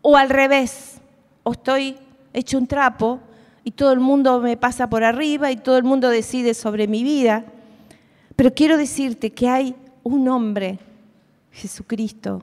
O 0.00 0.16
al 0.16 0.30
revés, 0.30 1.00
o 1.42 1.52
estoy 1.52 1.96
hecho 2.32 2.58
un 2.58 2.66
trapo 2.66 3.20
y 3.64 3.72
todo 3.72 3.92
el 3.92 4.00
mundo 4.00 4.40
me 4.40 4.56
pasa 4.56 4.88
por 4.88 5.04
arriba 5.04 5.50
y 5.50 5.56
todo 5.56 5.76
el 5.76 5.84
mundo 5.84 6.08
decide 6.08 6.54
sobre 6.54 6.88
mi 6.88 7.02
vida. 7.02 7.44
Pero 8.36 8.54
quiero 8.54 8.76
decirte 8.76 9.32
que 9.32 9.48
hay 9.48 9.76
un 10.02 10.28
hombre, 10.28 10.78
Jesucristo, 11.52 12.42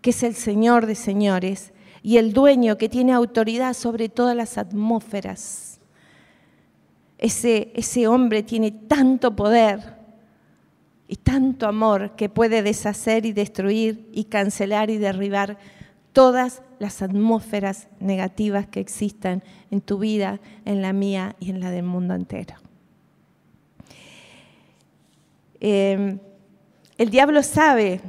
que 0.00 0.10
es 0.10 0.22
el 0.22 0.34
Señor 0.34 0.86
de 0.86 0.94
señores 0.94 1.73
y 2.04 2.18
el 2.18 2.34
dueño 2.34 2.76
que 2.76 2.90
tiene 2.90 3.14
autoridad 3.14 3.72
sobre 3.72 4.10
todas 4.10 4.36
las 4.36 4.58
atmósferas. 4.58 5.80
ese, 7.16 7.72
ese 7.74 8.06
hombre 8.06 8.42
tiene 8.42 8.70
tanto 8.72 9.34
poder 9.34 9.96
y 11.08 11.16
tanto 11.16 11.66
amor 11.66 12.14
que 12.14 12.28
puede 12.28 12.62
deshacer 12.62 13.24
y 13.24 13.32
destruir 13.32 14.10
y 14.12 14.24
cancelar 14.24 14.90
y 14.90 14.98
derribar 14.98 15.56
todas 16.12 16.60
las 16.78 17.00
atmósferas 17.00 17.88
negativas 18.00 18.66
que 18.66 18.80
existan 18.80 19.42
en 19.70 19.80
tu 19.80 19.98
vida, 19.98 20.40
en 20.66 20.82
la 20.82 20.92
mía 20.92 21.36
y 21.40 21.48
en 21.48 21.60
la 21.60 21.70
del 21.70 21.84
mundo 21.84 22.14
entero. 22.14 22.56
Eh, 25.58 26.18
el 26.98 27.08
diablo 27.08 27.42
sabe, 27.42 28.02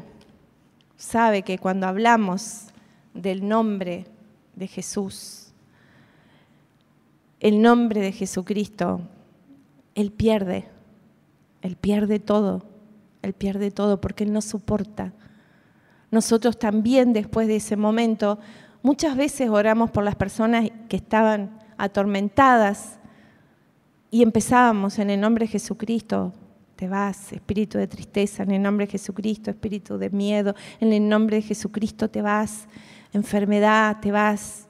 sabe 0.98 1.44
que 1.44 1.58
cuando 1.58 1.88
hablamos 1.88 2.66
del 3.16 3.48
nombre 3.48 4.06
de 4.56 4.68
Jesús, 4.68 5.54
el 7.40 7.62
nombre 7.62 8.02
de 8.02 8.12
Jesucristo, 8.12 9.02
Él 9.96 10.12
pierde, 10.12 10.68
Él 11.62 11.76
pierde 11.76 12.20
todo, 12.20 12.64
Él 13.22 13.34
pierde 13.34 13.72
todo 13.72 14.00
porque 14.00 14.24
Él 14.24 14.34
no 14.34 14.42
soporta. 14.42 15.14
Nosotros 16.12 16.60
también 16.60 17.14
después 17.14 17.48
de 17.48 17.58
ese 17.58 17.76
momento, 17.76 18.40
muchas 18.84 19.18
veces 19.18 19.50
oramos 19.50 19.92
por 19.92 20.04
las 20.04 20.16
personas 20.16 20.70
que 20.88 20.98
estaban 20.98 21.60
atormentadas 21.78 23.00
y 24.12 24.22
empezábamos 24.24 25.00
en 25.00 25.10
el 25.10 25.20
nombre 25.20 25.46
de 25.46 25.52
Jesucristo, 25.52 26.34
te 26.76 26.88
vas, 26.88 27.32
espíritu 27.32 27.78
de 27.78 27.88
tristeza, 27.88 28.44
en 28.44 28.52
el 28.52 28.62
nombre 28.62 28.86
de 28.86 28.94
Jesucristo, 28.94 29.50
espíritu 29.50 29.98
de 29.98 30.10
miedo, 30.10 30.56
en 30.80 30.94
el 30.94 31.08
nombre 31.08 31.38
de 31.38 31.42
Jesucristo 31.42 32.10
te 32.10 32.22
vas, 32.22 32.68
enfermedad, 33.18 33.98
te 34.02 34.12
vas. 34.12 34.68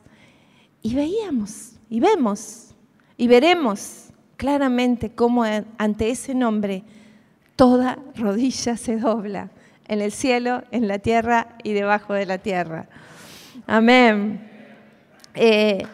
Y 0.82 0.96
veíamos, 0.96 1.74
y 1.90 2.00
vemos, 2.00 2.76
y 3.18 3.28
veremos 3.28 4.10
claramente 4.38 5.12
cómo 5.12 5.44
ante 5.78 6.10
ese 6.10 6.36
nombre 6.36 6.84
toda 7.56 7.98
rodilla 8.16 8.78
se 8.78 8.98
dobla, 8.98 9.50
en 9.88 10.02
el 10.02 10.12
cielo, 10.12 10.64
en 10.72 10.88
la 10.88 11.00
tierra 11.00 11.56
y 11.64 11.74
debajo 11.74 12.14
de 12.14 12.26
la 12.26 12.38
tierra. 12.38 12.88
Amén. 13.68 14.50
Eh, 15.34 15.86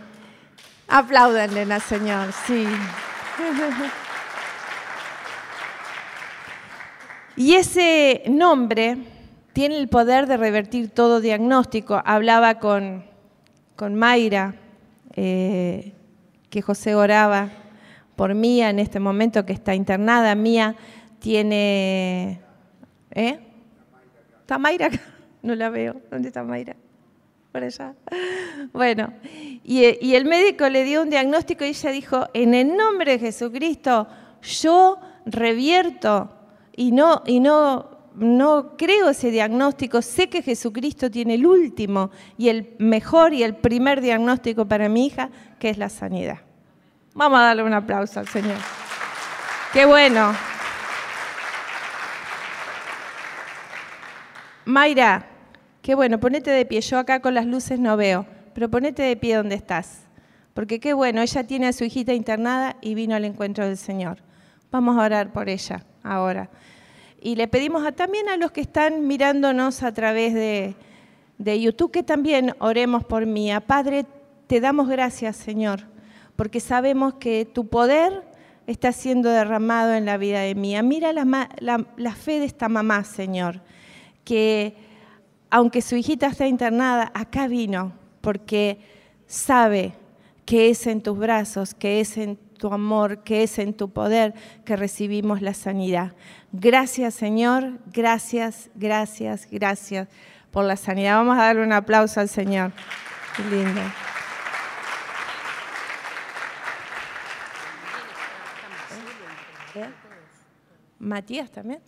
apláudanle 0.88 1.62
al 1.62 1.82
Señor, 1.82 2.32
sí. 2.46 2.66
Y 7.36 7.56
ese 7.56 8.24
nombre 8.28 8.98
tiene 9.54 9.78
el 9.78 9.90
poder 9.90 10.28
de 10.28 10.38
revertir 10.38 10.90
todo 10.90 11.20
diagnóstico. 11.20 12.02
Hablaba 12.06 12.60
con, 12.60 13.04
con 13.76 13.96
Mayra, 13.96 14.56
eh, 15.16 15.94
que 16.50 16.62
José 16.62 16.96
oraba 16.96 17.50
por 18.16 18.34
Mía 18.34 18.70
en 18.70 18.80
este 18.80 19.00
momento, 19.00 19.46
que 19.46 19.54
está 19.54 19.76
internada. 19.76 20.36
Mía 20.36 20.76
tiene... 21.20 22.42
¿Eh? 23.12 23.40
¿Está 24.42 24.58
Mayra 24.58 24.88
acá? 24.88 25.00
No 25.42 25.56
la 25.56 25.70
veo. 25.70 26.00
¿Dónde 26.12 26.28
está 26.28 26.44
Mayra? 26.44 26.76
Por 27.52 27.64
allá. 27.64 27.96
Bueno, 28.74 29.12
y, 29.64 29.98
y 30.06 30.14
el 30.14 30.26
médico 30.26 30.70
le 30.70 30.84
dio 30.84 31.02
un 31.02 31.10
diagnóstico 31.10 31.66
y 31.66 31.70
ella 31.70 31.90
dijo, 31.90 32.28
en 32.36 32.54
el 32.54 32.78
nombre 32.78 33.14
de 33.14 33.20
Jesucristo, 33.20 34.08
yo 34.42 35.00
revierto 35.26 36.30
y 36.76 36.92
no, 36.92 37.24
y 37.26 37.40
no, 37.40 37.91
no 38.16 38.76
creo 38.78 39.10
ese 39.10 39.32
diagnóstico, 39.32 40.02
sé 40.02 40.30
que 40.30 40.42
Jesucristo 40.42 41.10
tiene 41.10 41.36
el 41.36 41.46
último 41.46 42.12
y 42.38 42.50
el 42.50 42.76
mejor 42.80 43.34
y 43.34 43.44
el 43.44 43.56
primer 43.56 44.02
diagnóstico 44.02 44.66
para 44.66 44.90
mi 44.90 45.06
hija, 45.06 45.30
que 45.60 45.70
es 45.70 45.78
la 45.78 45.90
sanidad. 45.90 46.40
Vamos 47.14 47.40
a 47.40 47.44
darle 47.44 47.64
un 47.64 47.74
aplauso 47.74 48.20
al 48.20 48.28
Señor. 48.28 48.58
Qué 49.74 49.86
bueno. 49.86 50.34
Mayra, 54.66 55.26
qué 55.82 55.96
bueno, 55.96 56.20
ponete 56.20 56.52
de 56.52 56.66
pie. 56.66 56.82
Yo 56.82 57.00
acá 57.00 57.20
con 57.22 57.34
las 57.34 57.46
luces 57.46 57.80
no 57.80 57.98
veo, 57.98 58.26
pero 58.54 58.70
ponete 58.70 59.02
de 59.02 59.16
pie 59.16 59.36
donde 59.36 59.56
estás. 59.56 60.06
Porque 60.54 60.80
qué 60.80 60.94
bueno, 60.94 61.22
ella 61.22 61.46
tiene 61.46 61.68
a 61.68 61.74
su 61.74 61.84
hijita 61.84 62.14
internada 62.14 62.78
y 62.82 62.94
vino 62.94 63.16
al 63.16 63.26
encuentro 63.26 63.66
del 63.66 63.78
Señor. 63.78 64.18
Vamos 64.72 64.98
a 64.98 65.02
orar 65.02 65.32
por 65.32 65.50
ella 65.50 65.84
ahora. 66.04 66.50
Y 67.24 67.36
le 67.36 67.48
pedimos 67.48 67.84
también 67.96 68.28
a 68.30 68.36
los 68.36 68.52
que 68.52 68.62
están 68.62 69.08
mirándonos 69.08 69.84
a 69.84 69.94
través 69.94 70.34
de, 70.34 70.76
de 71.38 71.62
YouTube 71.62 71.92
que 71.92 72.02
también 72.02 72.56
oremos 72.58 73.06
por 73.06 73.28
mí. 73.28 73.52
Padre, 73.68 74.08
te 74.48 74.60
damos 74.60 74.90
gracias, 74.90 75.38
Señor, 75.38 75.82
porque 76.36 76.60
sabemos 76.60 77.14
que 77.14 77.46
tu 77.46 77.68
poder 77.68 78.24
está 78.66 78.92
siendo 78.92 79.30
derramado 79.30 79.94
en 79.94 80.06
la 80.06 80.18
vida 80.18 80.42
de 80.42 80.56
Mía. 80.56 80.82
Mira 80.82 81.14
la, 81.14 81.50
la, 81.60 82.16
fe 82.16 82.40
de 82.40 82.46
esta 82.46 82.70
mamá, 82.70 83.04
Señor, 83.04 83.62
que 84.24 84.76
aunque 85.50 85.82
su 85.82 85.96
hijita 85.96 86.28
está 86.28 86.48
internada, 86.48 87.12
acá 87.14 87.48
vino 87.48 87.94
porque 88.22 88.80
sabe 89.28 89.94
que 90.46 90.70
es 90.70 90.88
en 90.88 91.02
tus 91.02 91.18
brazos, 91.18 91.74
que 91.74 92.00
es 92.00 92.18
en 92.18 92.40
tu 92.62 92.72
amor, 92.72 93.24
que 93.24 93.42
es 93.42 93.58
en 93.58 93.74
tu 93.74 93.90
poder 93.90 94.36
que 94.66 94.76
recibimos 94.76 95.42
la 95.42 95.56
sanidad. 95.56 96.14
Gracias 96.52 97.16
Señor, 97.16 97.80
gracias, 97.88 98.70
gracias, 98.76 99.48
gracias 99.50 100.08
por 100.52 100.66
la 100.66 100.76
sanidad. 100.76 101.16
Vamos 101.16 101.40
a 101.40 101.46
darle 101.46 101.64
un 101.64 101.74
aplauso 101.74 102.20
al 102.20 102.30
Señor. 102.30 102.72
Qué 103.36 103.44
lindo. 103.44 103.82
Matías 111.00 111.50
también. 111.50 111.80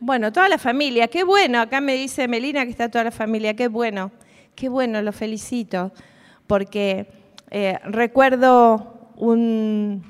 Bueno, 0.00 0.30
toda 0.32 0.50
la 0.50 0.58
familia, 0.58 1.08
qué 1.08 1.24
bueno. 1.24 1.62
Acá 1.62 1.80
me 1.80 1.94
dice 1.94 2.28
Melina 2.28 2.66
que 2.66 2.70
está 2.70 2.90
toda 2.90 3.04
la 3.04 3.10
familia, 3.10 3.56
qué 3.56 3.68
bueno, 3.68 4.12
qué 4.54 4.68
bueno, 4.68 5.00
lo 5.00 5.12
felicito, 5.12 5.92
porque 6.46 7.08
eh, 7.50 7.78
recuerdo 7.84 8.97
un, 9.18 10.02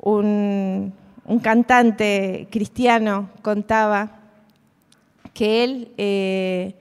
un, 0.00 0.92
cantante 1.40 2.48
cristiano 2.50 3.30
contaba 3.42 4.20
que 5.32 5.64
él 5.64 5.92
eh, 5.96 6.74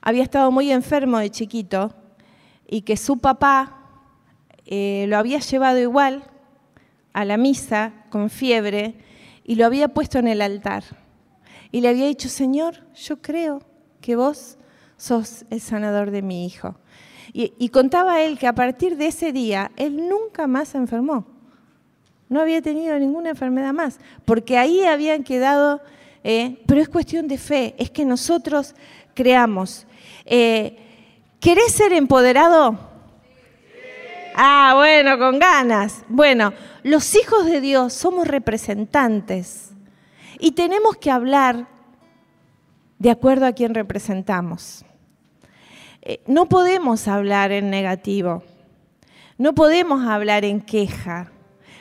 había 0.00 0.22
estado 0.22 0.50
muy 0.50 0.70
enfermo 0.70 1.18
de 1.18 1.30
chiquito 1.30 1.92
y 2.68 2.82
que 2.82 2.96
su 2.96 3.18
papá 3.18 3.78
eh, 4.66 5.06
lo 5.08 5.16
había 5.16 5.40
llevado 5.40 5.78
igual 5.78 6.24
a 7.12 7.24
la 7.24 7.36
misa 7.36 7.92
con 8.10 8.30
fiebre 8.30 8.94
y 9.44 9.56
lo 9.56 9.66
había 9.66 9.88
puesto 9.88 10.18
en 10.18 10.28
el 10.28 10.42
altar. 10.42 10.84
Y 11.72 11.80
le 11.80 11.88
había 11.88 12.06
dicho, 12.06 12.28
Señor, 12.28 12.86
yo 12.94 13.20
creo 13.20 13.62
que 14.00 14.14
vos 14.14 14.58
sos 14.96 15.44
el 15.50 15.60
sanador 15.60 16.10
de 16.10 16.22
mi 16.22 16.46
hijo. 16.46 16.76
Y, 17.36 17.68
contaba 17.70 18.20
él 18.20 18.38
que 18.38 18.46
a 18.46 18.54
partir 18.54 18.96
de 18.96 19.08
ese 19.08 19.32
día, 19.32 19.72
él 19.74 20.08
nunca 20.08 20.46
más 20.46 20.68
se 20.68 20.78
enfermó. 20.78 21.26
No 22.28 22.40
había 22.40 22.62
tenido 22.62 22.96
ninguna 22.96 23.30
enfermedad 23.30 23.72
más, 23.72 23.98
porque 24.24 24.56
ahí 24.56 24.84
habían 24.84 25.24
quedado, 25.24 25.80
eh, 26.22 26.62
pero 26.66 26.80
es 26.80 26.88
cuestión 26.88 27.26
de 27.26 27.36
fe, 27.36 27.74
es 27.76 27.90
que 27.90 28.04
nosotros 28.04 28.76
creamos. 29.14 29.84
Eh, 30.24 30.78
¿Querés 31.40 31.72
ser 31.72 31.92
empoderado? 31.92 32.78
Ah, 34.36 34.74
bueno, 34.76 35.18
con 35.18 35.40
ganas. 35.40 36.04
Bueno, 36.08 36.52
los 36.84 37.16
hijos 37.16 37.46
de 37.46 37.60
Dios 37.60 37.94
somos 37.94 38.28
representantes 38.28 39.72
y 40.38 40.52
tenemos 40.52 40.98
que 40.98 41.10
hablar 41.10 41.66
de 43.00 43.10
acuerdo 43.10 43.46
a 43.46 43.52
quien 43.52 43.74
representamos. 43.74 44.84
Eh, 46.06 46.20
no 46.26 46.50
podemos 46.50 47.08
hablar 47.08 47.50
en 47.50 47.70
negativo, 47.70 48.42
no 49.38 49.54
podemos 49.54 50.06
hablar 50.06 50.44
en 50.44 50.60
queja, 50.60 51.32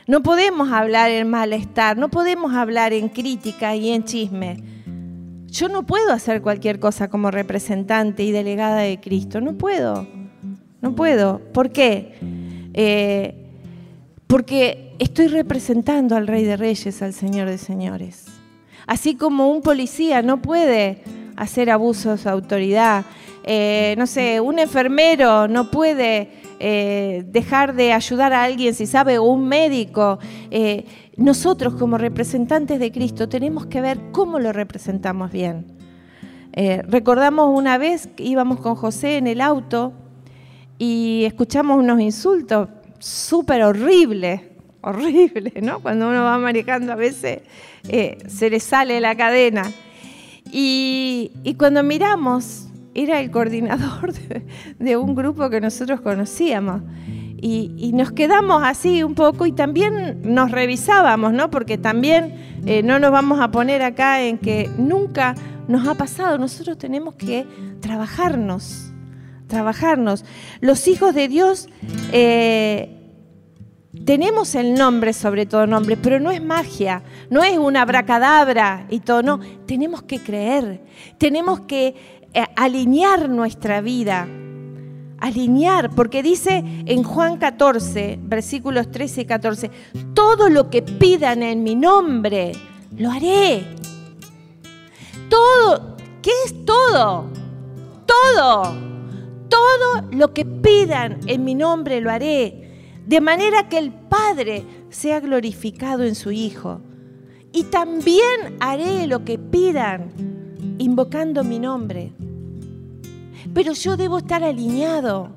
no 0.08 0.24
podemos 0.24 0.72
hablar 0.72 1.12
en 1.12 1.30
malestar, 1.30 1.98
no 1.98 2.08
podemos 2.10 2.54
hablar 2.54 2.94
en 2.94 3.10
crítica 3.10 3.76
y 3.76 3.90
en 3.90 4.06
chisme. 4.06 4.64
Yo 5.48 5.68
no 5.68 5.86
puedo 5.86 6.14
hacer 6.14 6.42
cualquier 6.42 6.80
cosa 6.80 7.10
como 7.10 7.32
representante 7.32 8.24
y 8.24 8.32
delegada 8.32 8.78
de 8.78 9.02
Cristo, 9.02 9.42
no 9.42 9.58
puedo, 9.58 10.08
no 10.80 10.96
puedo. 10.96 11.40
¿Por 11.52 11.72
qué? 11.72 12.16
Eh, 12.74 13.36
porque 14.28 14.96
estoy 15.00 15.28
representando 15.28 16.16
al 16.16 16.28
Rey 16.28 16.46
de 16.46 16.56
Reyes, 16.56 17.02
al 17.02 17.14
Señor 17.14 17.50
de 17.50 17.58
Señores. 17.58 18.28
Así 18.88 19.16
como 19.16 19.52
un 19.52 19.62
policía 19.62 20.22
no 20.22 20.42
puede 20.42 21.04
hacer 21.36 21.70
abusos 21.70 22.24
de 22.24 22.30
autoridad, 22.30 23.04
eh, 23.44 23.96
no 23.98 24.08
sé, 24.08 24.40
un 24.40 24.60
enfermero 24.60 25.48
no 25.48 25.70
puede 25.70 26.30
eh, 26.60 27.24
dejar 27.28 27.76
de 27.76 27.94
ayudar 27.94 28.34
a 28.34 28.44
alguien 28.44 28.74
si 28.74 28.86
sabe, 28.86 29.18
o 29.18 29.24
un 29.24 29.48
médico. 29.48 30.20
Eh, 30.52 30.86
nosotros 31.18 31.76
como 31.76 31.98
representantes 31.98 32.80
de 32.80 32.92
Cristo 32.92 33.30
tenemos 33.30 33.66
que 33.68 33.82
ver 33.82 34.00
cómo 34.12 34.40
lo 34.40 34.52
representamos 34.52 35.32
bien. 35.32 35.66
recordamos 36.88 37.50
una 37.56 37.78
vez 37.78 38.08
que 38.08 38.24
íbamos 38.24 38.60
con 38.60 38.76
José 38.76 39.18
en 39.18 39.28
el 39.28 39.42
auto 39.42 39.94
y 40.78 41.24
escuchamos 41.26 41.78
unos 41.78 42.00
insultos. 42.00 42.70
súper 43.00 43.64
horrible, 43.64 44.52
horrible, 44.82 45.54
¿no? 45.62 45.82
Cuando 45.82 46.10
uno 46.10 46.24
va 46.24 46.38
manejando 46.38 46.94
a 46.94 46.96
veces 46.96 47.42
se 48.28 48.50
le 48.50 48.60
sale 48.60 49.00
la 49.00 49.16
cadena. 49.16 49.64
Y, 50.52 51.56
cuando 51.58 51.84
miramos, 51.84 52.68
era 52.96 53.20
el 53.20 53.32
coordinador 53.32 54.14
de, 54.80 54.98
un 54.98 55.16
grupo 55.16 55.50
que 55.50 55.62
nosotros 55.62 56.02
conocíamos. 56.02 56.82
Y, 57.46 57.92
nos 57.94 58.14
quedamos 58.14 58.64
así 58.64 59.04
un 59.04 59.16
poco 59.16 59.46
y 59.46 59.52
también 59.52 60.22
nos 60.24 60.52
revisábamos, 60.52 61.34
¿no? 61.34 61.52
Porque 61.52 61.78
también 61.78 62.62
eh, 62.66 62.84
no 62.84 63.00
nos 63.00 63.12
vamos 63.12 63.42
a 63.42 63.52
poner 63.52 63.82
acá 63.82 64.22
en 64.22 64.38
que 64.38 64.70
nunca 64.78 65.36
nos 65.68 65.86
ha 65.86 65.96
pasado. 65.96 66.38
Nosotros 66.38 66.78
tenemos 66.78 67.16
que 67.16 67.46
trabajarnos, 67.82 68.94
trabajarnos. 69.48 70.24
Los 70.62 70.88
hijos 70.88 71.14
de 71.14 71.28
Dios 71.28 71.68
eh, 72.14 73.04
tenemos 74.06 74.56
el 74.56 74.74
nombre 74.74 75.14
sobre 75.14 75.46
todo 75.46 75.68
nombre, 75.68 75.98
pero 75.98 76.20
no 76.20 76.32
es 76.32 76.42
magia, 76.42 77.04
no 77.30 77.44
es 77.44 77.58
una 77.58 77.82
abracadabra 77.82 78.88
y 78.90 79.02
todo, 79.02 79.22
no. 79.22 79.40
Tenemos 79.66 80.02
que 80.04 80.20
creer, 80.20 80.82
tenemos 81.18 81.62
que 81.62 82.23
alinear 82.56 83.30
nuestra 83.30 83.82
vida, 83.82 84.28
alinear, 85.20 85.92
porque 85.92 86.24
dice 86.24 86.64
en 86.86 87.04
Juan 87.04 87.38
14, 87.38 88.20
versículos 88.22 88.92
13 88.92 89.22
y 89.22 89.26
14, 89.26 89.72
todo 90.14 90.50
lo 90.50 90.70
que 90.70 90.82
pidan 90.82 91.44
en 91.44 91.64
mi 91.64 91.76
nombre, 91.76 92.54
lo 92.98 93.12
haré. 93.12 93.66
Todo, 95.30 95.98
¿qué 96.22 96.32
es 96.46 96.66
todo? 96.66 97.26
Todo, 98.06 98.76
todo 99.50 100.08
lo 100.12 100.34
que 100.34 100.46
pidan 100.46 101.20
en 101.28 101.44
mi 101.44 101.56
nombre, 101.56 102.02
lo 102.02 102.12
haré 102.12 102.64
de 103.06 103.22
manera 103.22 103.68
que 103.70 103.78
el 103.78 103.92
Padre 103.92 104.64
sea 104.90 105.20
glorificado 105.20 106.04
en 106.04 106.16
su 106.16 106.32
Hijo. 106.32 106.82
Y 107.52 107.66
también 107.66 108.58
haré 108.60 109.08
lo 109.08 109.24
que 109.26 109.38
pidan, 109.38 110.12
invocando 110.78 111.44
mi 111.44 111.60
nombre. 111.60 112.14
Pero 113.54 113.74
yo 113.74 113.98
debo 113.98 114.20
estar 114.20 114.44
alineado 114.44 115.30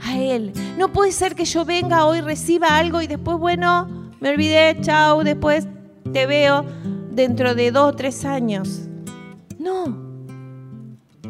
a 0.00 0.18
Él. 0.18 0.52
No 0.78 0.92
puede 0.92 1.12
ser 1.12 1.34
que 1.34 1.44
yo 1.44 1.64
venga 1.64 2.06
hoy, 2.06 2.20
reciba 2.20 2.76
algo 2.76 3.00
y 3.02 3.06
después, 3.06 3.38
bueno, 3.38 4.12
me 4.20 4.30
olvidé, 4.30 4.76
chao, 4.80 5.24
después 5.24 5.66
te 6.12 6.26
veo 6.26 6.64
dentro 7.10 7.54
de 7.54 7.70
dos 7.70 7.92
o 7.92 7.96
tres 7.96 8.24
años. 8.24 8.88
No, 9.58 9.86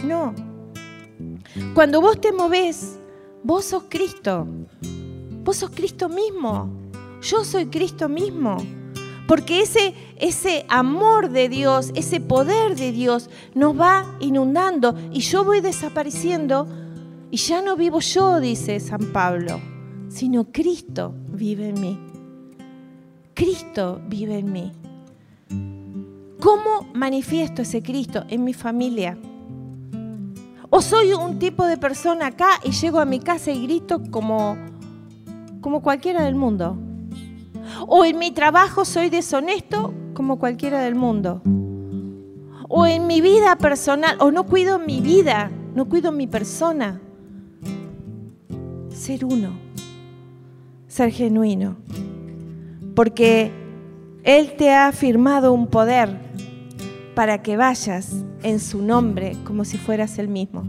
no. 0.05 0.35
Cuando 1.75 2.01
vos 2.01 2.21
te 2.21 2.33
movés, 2.33 2.99
vos 3.43 3.65
sos 3.65 3.85
Cristo. 3.89 4.47
Vos 5.45 5.57
sos 5.57 5.71
Cristo 5.71 6.09
mismo. 6.09 6.71
Yo 7.21 7.45
soy 7.45 7.67
Cristo 7.67 8.09
mismo. 8.09 8.57
Porque 9.27 9.63
ese, 9.63 9.95
ese 10.19 10.67
amor 10.69 11.31
de 11.31 11.49
Dios, 11.49 11.93
ese 11.95 12.21
poder 12.21 12.77
de 12.77 12.93
Dios 12.93 13.31
nos 13.55 13.79
va 13.79 14.05
inundando 14.21 14.95
y 15.11 15.21
yo 15.21 15.45
voy 15.45 15.61
desapareciendo 15.61 16.69
y 17.31 17.39
ya 17.39 17.63
no 17.63 17.77
vivo 17.77 18.01
yo, 18.01 18.39
dice 18.41 18.79
San 18.81 19.13
Pablo, 19.13 19.61
sino 20.09 20.45
Cristo 20.53 21.15
vive 21.29 21.71
en 21.71 21.81
mí. 21.81 21.99
Cristo 23.33 24.01
vive 24.09 24.39
en 24.39 24.53
mí. 24.53 24.73
¿Cómo 26.41 26.87
manifiesto 26.93 27.63
ese 27.63 27.83
Cristo 27.83 28.25
en 28.29 28.45
mi 28.45 28.53
familia? 28.53 29.17
¿O 30.69 30.83
soy 30.83 31.13
un 31.15 31.39
tipo 31.39 31.67
de 31.67 31.79
persona 31.79 32.27
acá 32.27 32.61
y 32.63 32.73
llego 32.73 33.01
a 33.01 33.05
mi 33.05 33.21
casa 33.21 33.51
y 33.51 33.63
grito 33.63 34.03
como 34.11 34.57
como 35.65 35.81
cualquiera 35.81 36.25
del 36.25 36.35
mundo. 36.35 36.77
O 37.87 38.05
en 38.05 38.19
mi 38.19 38.31
trabajo 38.33 38.85
soy 38.85 39.11
deshonesto 39.11 39.95
como 40.15 40.39
cualquiera 40.39 40.81
del 40.81 40.95
mundo. 40.95 41.43
O 42.69 42.87
en 42.87 43.07
mi 43.07 43.21
vida 43.21 43.57
personal, 43.57 44.17
o 44.21 44.31
no 44.31 44.45
cuido 44.45 44.79
mi 44.79 45.01
vida, 45.01 45.51
no 45.75 45.89
cuido 45.89 46.13
mi 46.13 46.27
persona. 46.27 47.01
Ser 48.89 49.25
uno, 49.25 49.59
ser 50.87 51.11
genuino. 51.11 51.77
Porque 52.95 53.53
Él 54.23 54.55
te 54.57 54.73
ha 54.73 54.91
firmado 54.93 55.53
un 55.53 55.67
poder 55.67 56.25
para 57.15 57.43
que 57.43 57.57
vayas 57.57 58.25
en 58.43 58.61
su 58.61 58.83
nombre 58.83 59.37
como 59.45 59.65
si 59.65 59.79
fueras 59.79 60.19
el 60.19 60.29
mismo. 60.29 60.65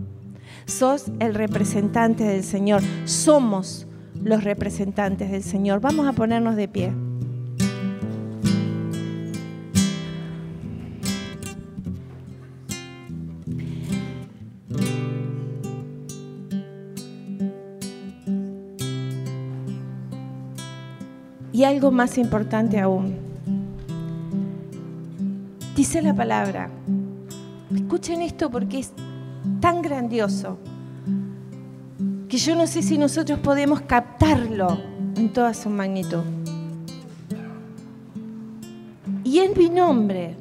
Sos 0.65 1.11
el 1.19 1.35
representante 1.35 2.23
del 2.23 2.43
Señor. 2.43 2.81
Somos 3.05 3.84
los 4.23 4.43
representantes 4.43 5.31
del 5.31 5.43
Señor. 5.43 5.81
Vamos 5.81 6.07
a 6.07 6.13
ponernos 6.13 6.55
de 6.55 6.67
pie. 6.67 6.93
Y 21.51 21.63
algo 21.63 21.89
más 21.89 22.17
importante 22.17 22.79
aún. 22.79 23.15
Dice 25.75 26.01
la 26.01 26.13
palabra. 26.13 26.69
Escuchen 27.73 28.21
esto 28.21 28.49
porque 28.49 28.79
es 28.79 28.91
tan 29.61 29.81
grandioso 29.81 30.57
que 32.35 32.41
yo 32.41 32.53
no 32.53 32.67
sé 32.67 32.81
si 32.81 32.97
nosotros 32.97 33.39
podemos 33.39 33.79
captarlo 33.79 34.77
en 35.15 35.31
toda 35.31 35.53
su 35.53 35.69
magnitud. 35.69 36.19
Y 39.23 39.39
en 39.39 39.57
mi 39.57 39.69
nombre, 39.69 40.35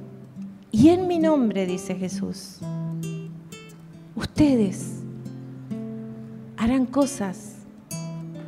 y 0.73 0.89
en 0.89 1.07
mi 1.07 1.21
nombre, 1.21 1.67
dice 1.67 1.95
Jesús, 1.95 2.59
ustedes 4.17 5.03
harán 6.57 6.85
cosas 6.87 7.59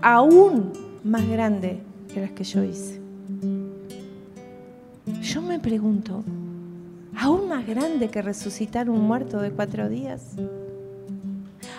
aún 0.03 0.73
más 1.05 1.25
grandes 1.29 1.79
que 2.13 2.23
las 2.23 2.33
que 2.33 2.43
yo 2.43 2.65
hice. 2.65 3.01
Yo 5.23 5.41
me 5.41 5.61
pregunto, 5.61 6.25
¿aún 7.17 7.49
más 7.49 7.65
grande 7.65 8.09
que 8.09 8.23
resucitar 8.23 8.91
un 8.91 9.03
muerto 9.03 9.41
de 9.41 9.53
cuatro 9.53 9.89
días? 9.89 10.35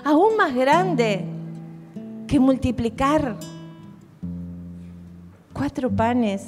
¿Aún 0.05 0.37
más 0.37 0.55
grande 0.55 1.25
que 2.27 2.39
multiplicar 2.41 3.37
cuatro 5.53 5.89
panes 5.89 6.43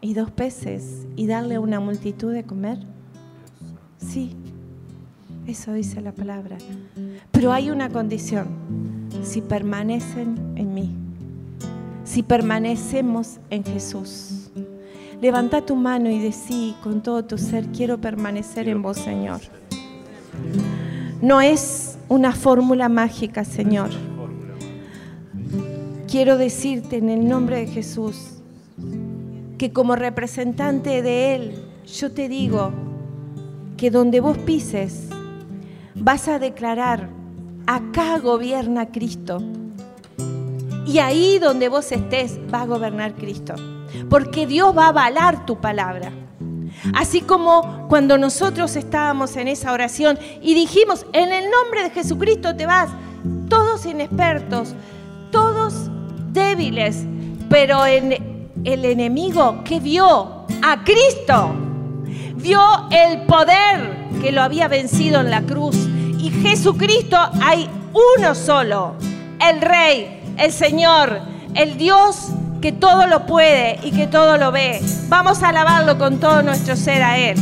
y 0.00 0.14
dos 0.14 0.30
peces 0.30 1.06
y 1.14 1.26
darle 1.26 1.56
a 1.56 1.60
una 1.60 1.78
multitud 1.78 2.32
de 2.32 2.42
comer? 2.44 2.78
Sí, 3.98 4.34
eso 5.46 5.74
dice 5.74 6.00
la 6.00 6.12
palabra. 6.12 6.56
Pero 7.30 7.52
hay 7.52 7.70
una 7.70 7.90
condición, 7.90 8.48
si 9.22 9.42
permanecen 9.42 10.36
en 10.56 10.72
mí, 10.72 10.96
si 12.04 12.22
permanecemos 12.22 13.40
en 13.50 13.62
Jesús. 13.62 14.50
Levanta 15.20 15.66
tu 15.66 15.76
mano 15.76 16.08
y 16.08 16.18
decí 16.18 16.74
con 16.82 17.02
todo 17.02 17.26
tu 17.26 17.36
ser, 17.36 17.66
quiero 17.66 18.00
permanecer 18.00 18.68
en 18.70 18.80
vos, 18.80 18.96
Señor. 18.96 19.40
No 21.20 21.42
es 21.42 21.98
una 22.08 22.32
fórmula 22.32 22.88
mágica, 22.88 23.44
Señor 23.44 23.90
quiero 26.10 26.36
decirte 26.36 26.96
en 26.96 27.08
el 27.08 27.28
nombre 27.28 27.58
de 27.58 27.66
Jesús 27.68 28.16
que 29.58 29.72
como 29.72 29.94
representante 29.94 31.02
de 31.02 31.34
Él, 31.36 31.54
yo 31.86 32.10
te 32.10 32.28
digo 32.28 32.72
que 33.76 33.90
donde 33.90 34.20
vos 34.20 34.36
pises, 34.38 35.08
vas 35.94 36.26
a 36.28 36.38
declarar, 36.38 37.08
acá 37.66 38.18
gobierna 38.18 38.90
Cristo. 38.90 39.40
Y 40.84 40.98
ahí 40.98 41.38
donde 41.38 41.68
vos 41.68 41.92
estés, 41.92 42.40
va 42.52 42.62
a 42.62 42.66
gobernar 42.66 43.14
Cristo. 43.14 43.54
Porque 44.08 44.46
Dios 44.46 44.76
va 44.76 44.86
a 44.86 44.88
avalar 44.88 45.46
tu 45.46 45.60
palabra. 45.60 46.10
Así 46.94 47.20
como 47.20 47.86
cuando 47.88 48.18
nosotros 48.18 48.74
estábamos 48.74 49.36
en 49.36 49.46
esa 49.46 49.72
oración 49.72 50.18
y 50.42 50.54
dijimos, 50.54 51.06
en 51.12 51.32
el 51.32 51.44
nombre 51.50 51.84
de 51.84 51.90
Jesucristo 51.90 52.56
te 52.56 52.66
vas, 52.66 52.90
todos 53.48 53.86
inexpertos, 53.86 54.74
débiles, 56.32 57.04
pero 57.48 57.86
en 57.86 58.12
el 58.64 58.84
enemigo 58.84 59.62
que 59.64 59.80
vio 59.80 60.46
a 60.62 60.84
Cristo, 60.84 61.54
vio 62.36 62.60
el 62.90 63.22
poder 63.22 64.08
que 64.20 64.32
lo 64.32 64.42
había 64.42 64.68
vencido 64.68 65.20
en 65.20 65.30
la 65.30 65.42
cruz. 65.42 65.76
Y 66.18 66.30
Jesucristo 66.42 67.16
hay 67.42 67.68
uno 68.18 68.34
solo, 68.34 68.94
el 69.40 69.60
Rey, 69.60 70.20
el 70.36 70.52
Señor, 70.52 71.20
el 71.54 71.76
Dios 71.76 72.28
que 72.60 72.72
todo 72.72 73.06
lo 73.06 73.26
puede 73.26 73.78
y 73.82 73.90
que 73.90 74.06
todo 74.06 74.36
lo 74.36 74.52
ve. 74.52 74.80
Vamos 75.08 75.42
a 75.42 75.48
alabarlo 75.48 75.98
con 75.98 76.20
todo 76.20 76.42
nuestro 76.42 76.76
ser 76.76 77.02
a 77.02 77.18
Él. 77.18 77.36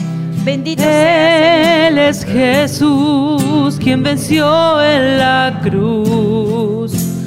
Bendito 0.45 0.83
sea. 0.83 1.89
Él 1.89 1.99
es 1.99 2.25
Jesús 2.25 3.79
quien 3.83 4.03
venció 4.03 4.83
en 4.83 5.19
la 5.19 5.61
cruz 5.63 7.18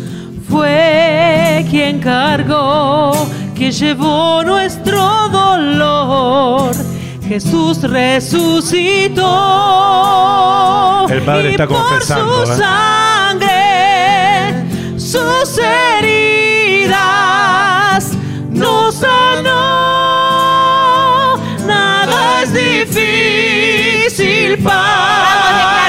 fue 0.51 1.65
quien 1.69 1.99
cargó, 1.99 3.13
que 3.55 3.71
llevó 3.71 4.43
nuestro 4.43 5.29
dolor. 5.29 6.75
Jesús 7.25 7.81
resucitó. 7.83 9.21
El 11.09 11.21
Padre 11.21 11.49
y 11.49 11.51
está 11.51 11.65
por 11.67 11.77
confesando, 11.77 12.45
Su 12.45 12.51
¿eh? 12.51 12.55
sangre, 12.57 13.53
sus 14.99 15.57
heridas 15.57 16.97
nos 18.49 18.95
sanó. 18.95 19.51
Nada 21.65 22.41
es 22.43 22.51
difícil 22.53 24.57
para 24.61 25.80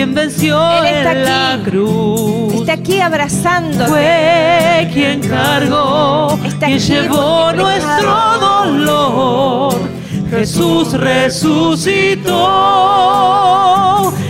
quien 0.00 0.14
venció 0.14 0.58
Él 0.78 0.86
está 0.86 1.12
en 1.12 1.24
la 1.24 1.52
aquí. 1.52 1.64
cruz. 1.64 2.54
Está 2.54 2.72
aquí 2.72 3.00
abrazándote. 3.00 3.90
Fue 3.90 4.88
quien 4.94 5.20
cargó, 5.20 6.38
Está 6.42 6.66
quien 6.68 6.78
llevó 6.78 7.52
nuestro 7.52 8.38
dolor. 8.40 9.74
Jesús 10.30 10.94
resucitó 10.94 12.30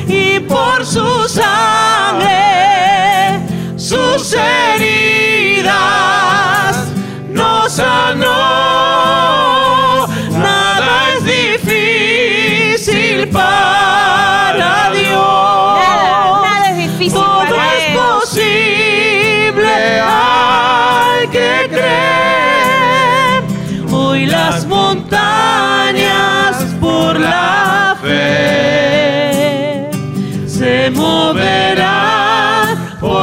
y 0.09 0.41
por 0.41 0.85
su 0.85 1.29
sangre, 1.29 2.31
sus 3.77 4.35
heridas 4.35 5.71
nos 7.29 7.71
sanó. 7.71 8.27
Nada 10.33 11.15
es 11.17 11.25
difícil 11.63 13.29
para 13.29 13.80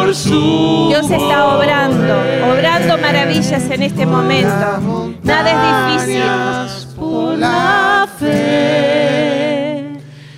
Dios 0.07 1.11
está 1.11 1.53
obrando, 1.53 2.15
obrando 2.49 2.97
maravillas 2.97 3.69
en 3.69 3.83
este 3.83 4.05
momento. 4.05 5.13
Nada 5.21 5.51
es 5.51 5.59
difícil. 5.99 6.23
por 6.95 7.37
la 7.37 8.07
fe 8.17 9.97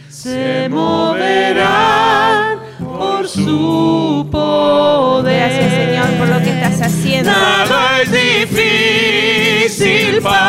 se 0.10 0.68
moverán 0.70 2.58
por 2.80 3.28
su 3.28 4.28
poder. 4.32 5.52
Gracias 5.52 5.72
Señor 5.72 6.08
por 6.18 6.30
lo 6.30 6.40
que 6.40 6.50
estás 6.50 6.82
haciendo. 6.82 7.30
Nada 7.30 8.02
es 8.02 8.12
difícil 8.12 10.20
para 10.24 10.49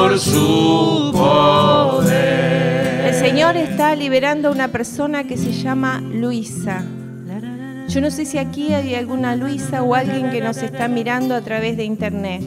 por 0.00 0.18
su 0.18 1.10
poder. 1.12 3.06
El 3.06 3.14
Señor 3.14 3.56
está 3.58 3.94
liberando 3.94 4.48
a 4.48 4.50
una 4.50 4.68
persona 4.68 5.24
que 5.24 5.36
se 5.36 5.52
llama 5.52 6.00
Luisa. 6.00 6.82
Yo 7.88 8.00
no 8.00 8.10
sé 8.10 8.24
si 8.24 8.38
aquí 8.38 8.72
hay 8.72 8.94
alguna 8.94 9.36
Luisa 9.36 9.82
o 9.82 9.94
alguien 9.94 10.30
que 10.30 10.40
nos 10.40 10.58
está 10.58 10.88
mirando 10.88 11.34
a 11.34 11.42
través 11.42 11.76
de 11.76 11.84
internet, 11.84 12.42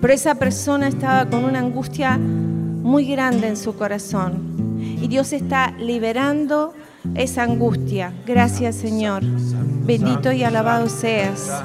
pero 0.00 0.12
esa 0.12 0.34
persona 0.36 0.88
estaba 0.88 1.30
con 1.30 1.44
una 1.44 1.60
angustia 1.60 2.18
muy 2.18 3.04
grande 3.04 3.48
en 3.48 3.56
su 3.56 3.76
corazón 3.76 4.80
y 4.80 5.06
Dios 5.06 5.32
está 5.32 5.72
liberando 5.78 6.74
esa 7.14 7.42
angustia. 7.42 8.12
Gracias 8.26 8.76
Señor. 8.76 9.22
Bendito 9.24 10.32
y 10.32 10.44
alabado 10.44 10.88
seas. 10.88 11.62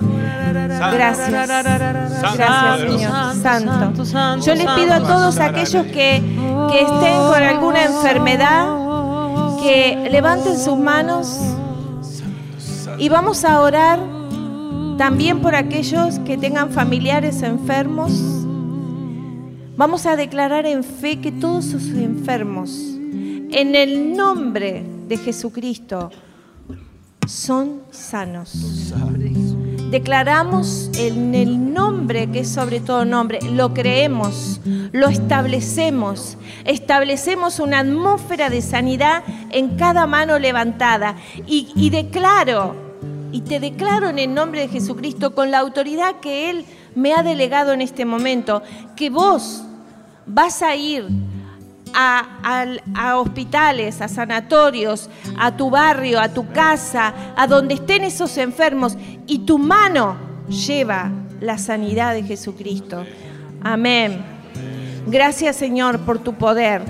Gracias. 0.51 1.29
Gracias 1.29 2.79
Señor. 2.81 3.33
Santo. 3.35 4.03
Yo 4.45 4.55
les 4.55 4.67
pido 4.71 4.93
a 4.93 4.99
todos 4.99 5.39
aquellos 5.39 5.85
que, 5.87 6.21
que 6.71 6.81
estén 6.81 7.17
con 7.27 7.43
alguna 7.43 7.85
enfermedad, 7.85 8.65
que 9.61 10.09
levanten 10.11 10.57
sus 10.57 10.77
manos 10.77 11.39
y 12.97 13.09
vamos 13.09 13.45
a 13.45 13.61
orar 13.61 13.99
también 14.97 15.41
por 15.41 15.53
aquellos 15.55 16.17
que 16.19 16.37
tengan 16.37 16.71
familiares 16.71 17.43
enfermos. 17.43 18.11
Vamos 19.75 20.07
a 20.07 20.15
declarar 20.15 20.65
en 20.65 20.83
fe 20.83 21.21
que 21.21 21.31
todos 21.31 21.65
sus 21.65 21.89
enfermos, 21.89 22.71
en 23.51 23.75
el 23.75 24.17
nombre 24.17 24.96
de 25.07 25.17
Jesucristo, 25.17 26.11
son 27.27 27.81
sanos. 27.91 28.93
Declaramos 29.91 30.89
en 30.97 31.35
el 31.35 31.73
nombre 31.73 32.29
que 32.31 32.41
es 32.41 32.49
sobre 32.49 32.79
todo 32.79 33.05
nombre, 33.05 33.39
lo 33.41 33.73
creemos, 33.73 34.59
lo 34.91 35.07
establecemos, 35.07 36.37
establecemos 36.65 37.59
una 37.59 37.79
atmósfera 37.79 38.49
de 38.49 38.61
sanidad 38.61 39.23
en 39.51 39.77
cada 39.77 40.07
mano 40.07 40.39
levantada. 40.39 41.15
Y, 41.45 41.69
y 41.75 41.89
declaro, 41.89 42.75
y 43.31 43.41
te 43.41 43.59
declaro 43.59 44.09
en 44.09 44.19
el 44.19 44.33
nombre 44.33 44.61
de 44.61 44.67
Jesucristo, 44.67 45.33
con 45.35 45.51
la 45.51 45.59
autoridad 45.59 46.19
que 46.19 46.49
Él 46.49 46.65
me 46.95 47.13
ha 47.13 47.23
delegado 47.23 47.73
en 47.73 47.81
este 47.81 48.05
momento, 48.05 48.63
que 48.95 49.09
vos 49.09 49.63
vas 50.25 50.61
a 50.61 50.75
ir 50.75 51.07
a, 51.93 52.39
al- 52.43 52.81
a 52.95 53.17
hospitales, 53.17 54.01
a 54.01 54.07
sanatorios, 54.07 55.09
a 55.37 55.55
tu 55.55 55.69
barrio, 55.69 56.19
a 56.19 56.29
tu 56.29 56.47
casa, 56.51 57.13
a 57.35 57.47
donde 57.47 57.75
estén 57.75 58.03
esos 58.03 58.37
enfermos, 58.37 58.97
y 59.25 59.39
tu 59.39 59.57
mano 59.57 60.15
lleva 60.49 61.11
la 61.39 61.57
sanidad 61.57 62.13
de 62.13 62.23
Jesucristo. 62.23 63.05
Amén. 63.61 64.23
Gracias 65.07 65.55
Señor 65.55 65.99
por 65.99 66.19
tu 66.19 66.33
poder. 66.33 66.81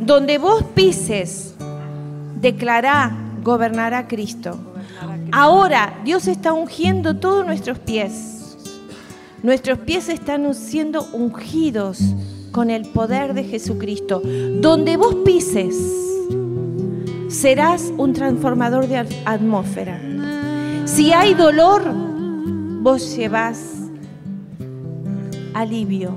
Donde 0.00 0.38
vos 0.38 0.62
pises, 0.74 1.54
declará, 2.40 3.16
gobernará 3.42 4.06
Cristo. 4.08 4.58
Ahora 5.32 5.98
Dios 6.04 6.26
está 6.26 6.52
ungiendo 6.52 7.16
todos 7.16 7.46
nuestros 7.46 7.78
pies. 7.78 8.56
Nuestros 9.42 9.78
pies 9.80 10.08
están 10.08 10.54
siendo 10.54 11.02
ungidos 11.12 11.98
con 12.54 12.70
el 12.70 12.86
poder 12.86 13.34
de 13.34 13.42
Jesucristo. 13.42 14.22
Donde 14.60 14.96
vos 14.96 15.16
pises, 15.24 15.76
serás 17.28 17.92
un 17.98 18.12
transformador 18.12 18.86
de 18.86 18.98
at- 18.98 19.12
atmósfera. 19.24 20.00
Si 20.84 21.12
hay 21.12 21.34
dolor, 21.34 21.82
vos 22.80 23.16
llevas 23.16 23.58
alivio. 25.52 26.12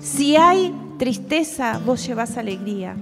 Si 0.00 0.34
hay 0.36 0.74
tristeza, 0.98 1.78
vos 1.84 2.06
llevas 2.06 2.38
alegría. 2.38 2.96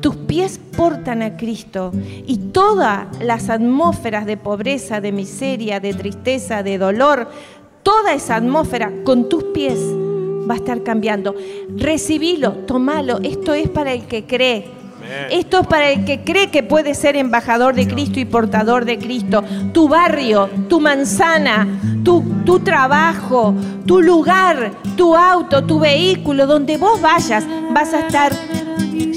Tus 0.00 0.16
pies 0.16 0.58
portan 0.76 1.22
a 1.22 1.36
Cristo 1.36 1.92
y 2.26 2.38
todas 2.52 3.06
las 3.22 3.48
atmósferas 3.48 4.26
de 4.26 4.36
pobreza, 4.36 5.00
de 5.00 5.12
miseria, 5.12 5.78
de 5.78 5.94
tristeza, 5.94 6.64
de 6.64 6.78
dolor, 6.78 7.28
toda 7.84 8.12
esa 8.12 8.34
atmósfera 8.36 8.92
con 9.04 9.28
tus 9.28 9.44
pies 9.44 9.78
va 10.48 10.54
a 10.54 10.56
estar 10.56 10.82
cambiando. 10.82 11.34
Recibilo, 11.76 12.52
tomalo. 12.66 13.18
Esto 13.22 13.54
es 13.54 13.68
para 13.68 13.92
el 13.92 14.06
que 14.06 14.24
cree. 14.24 14.76
Esto 15.30 15.60
es 15.60 15.66
para 15.66 15.90
el 15.90 16.04
que 16.04 16.24
cree 16.24 16.50
que 16.50 16.62
puede 16.62 16.94
ser 16.94 17.16
embajador 17.16 17.74
de 17.74 17.86
Cristo 17.86 18.18
y 18.18 18.24
portador 18.24 18.84
de 18.84 18.98
Cristo. 18.98 19.44
Tu 19.72 19.88
barrio, 19.88 20.48
tu 20.68 20.80
manzana, 20.80 21.66
tu, 22.04 22.24
tu 22.44 22.60
trabajo, 22.60 23.54
tu 23.86 24.02
lugar, 24.02 24.72
tu 24.96 25.14
auto, 25.14 25.64
tu 25.64 25.78
vehículo, 25.78 26.46
donde 26.46 26.76
vos 26.76 27.00
vayas, 27.00 27.44
vas 27.72 27.94
a 27.94 28.00
estar 28.00 28.32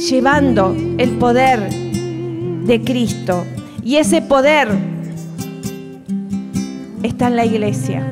llevando 0.10 0.76
el 0.98 1.12
poder 1.18 1.70
de 1.70 2.82
Cristo. 2.82 3.46
Y 3.84 3.96
ese 3.96 4.22
poder 4.22 4.70
está 7.04 7.28
en 7.28 7.36
la 7.36 7.46
iglesia. 7.46 8.12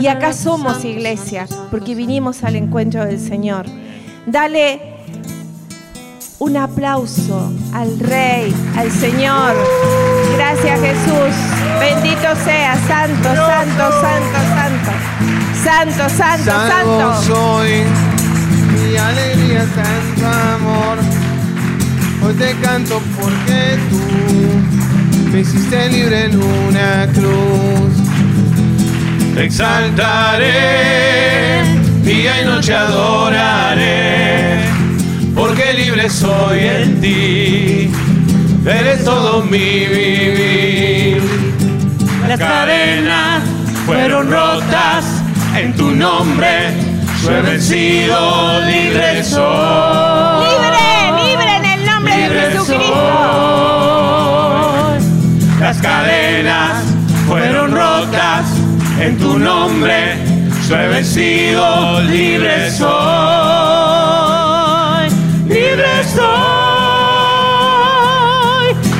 Y 0.00 0.06
acá 0.06 0.32
somos 0.32 0.84
iglesia, 0.84 1.46
porque 1.70 1.94
vinimos 1.94 2.44
al 2.44 2.56
encuentro 2.56 3.04
del 3.04 3.20
Señor. 3.20 3.66
Dale 4.26 4.94
un 6.38 6.56
aplauso 6.56 7.52
al 7.72 7.98
Rey, 7.98 8.54
al 8.76 8.90
Señor. 8.90 9.54
Gracias 10.36 10.80
Jesús. 10.80 11.34
Bendito 11.80 12.34
sea, 12.44 12.76
santo, 12.86 13.34
santo, 13.34 14.00
santo, 14.00 14.38
santo. 14.54 15.14
Santo, 15.64 16.08
santo, 16.14 16.50
santo. 16.50 17.22
soy, 17.22 17.84
mi 18.74 18.96
alegría 18.96 19.66
tanto 19.74 20.26
amor. 20.26 20.98
Hoy 22.22 22.34
te 22.34 22.54
canto 22.60 23.00
porque 23.18 23.78
tú 23.90 24.83
me 25.34 25.40
hiciste 25.40 25.88
libre 25.88 26.26
en 26.26 26.40
una 26.40 27.08
cruz. 27.12 27.92
Te 29.34 29.46
exaltaré, 29.46 30.52
día 32.02 32.40
y 32.40 32.44
noche 32.44 32.72
adoraré, 32.72 34.60
porque 35.34 35.72
libre 35.74 36.08
soy 36.08 36.60
en 36.60 37.00
ti, 37.00 37.90
eres 38.64 39.04
todo 39.04 39.42
mi 39.42 39.58
vivir. 39.58 41.20
Las 42.28 42.38
cadenas 42.38 43.42
fueron 43.86 44.30
rotas 44.30 45.04
en 45.56 45.74
tu 45.74 45.90
nombre, 45.90 46.70
yo 47.24 47.32
he 47.32 47.42
vencido, 47.42 48.60
libre 48.66 49.24
soy. 49.24 50.46
Libre, 50.46 50.78
libre 51.26 51.56
en 51.56 51.64
el 51.64 51.86
nombre 51.86 52.16
de 52.16 52.52
Jesucristo. 52.52 53.83
Cadenas 55.84 56.82
fueron 57.28 57.70
rotas 57.72 58.46
en 58.98 59.18
tu 59.18 59.38
nombre. 59.38 60.16
Yo 60.66 60.78
he 60.78 60.88
vencido, 60.88 62.00
libre 62.02 62.70
soy. 62.70 62.88
Libre 65.46 66.04
soy. 66.14 66.24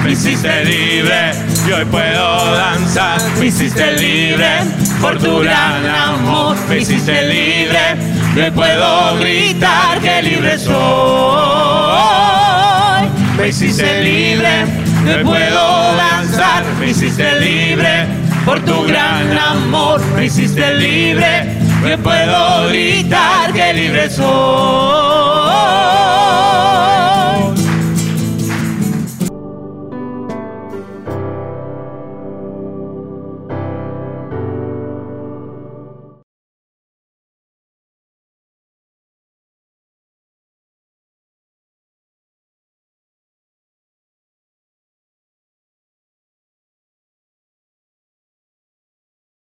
Me 0.04 0.10
hiciste 0.12 0.64
libre 0.66 1.32
y 1.66 1.72
hoy 1.72 1.86
puedo 1.86 2.54
danzar. 2.54 3.18
Me 3.40 3.46
hiciste 3.46 3.92
libre 3.92 4.58
por 5.00 5.18
tu 5.18 5.38
gran 5.38 5.86
amor. 5.86 6.54
Me 6.68 6.80
hiciste 6.80 7.22
libre 7.22 7.96
y 8.36 8.40
hoy 8.40 8.50
puedo 8.50 9.16
gritar 9.20 10.00
que 10.00 10.22
libre 10.22 10.58
soy. 10.58 10.74
Me 13.38 13.48
hiciste 13.48 14.02
libre, 14.02 14.66
me 15.04 15.18
puedo 15.24 15.96
lanzar, 15.96 16.64
me 16.80 16.90
hiciste 16.90 17.40
libre 17.40 18.06
por 18.44 18.60
tu 18.60 18.84
gran 18.84 19.36
amor, 19.36 20.00
me 20.16 20.26
hiciste 20.26 20.74
libre, 20.74 21.58
me 21.82 21.98
puedo 21.98 22.68
gritar 22.68 23.52
que 23.52 23.72
libre 23.74 24.10
soy. 24.10 25.24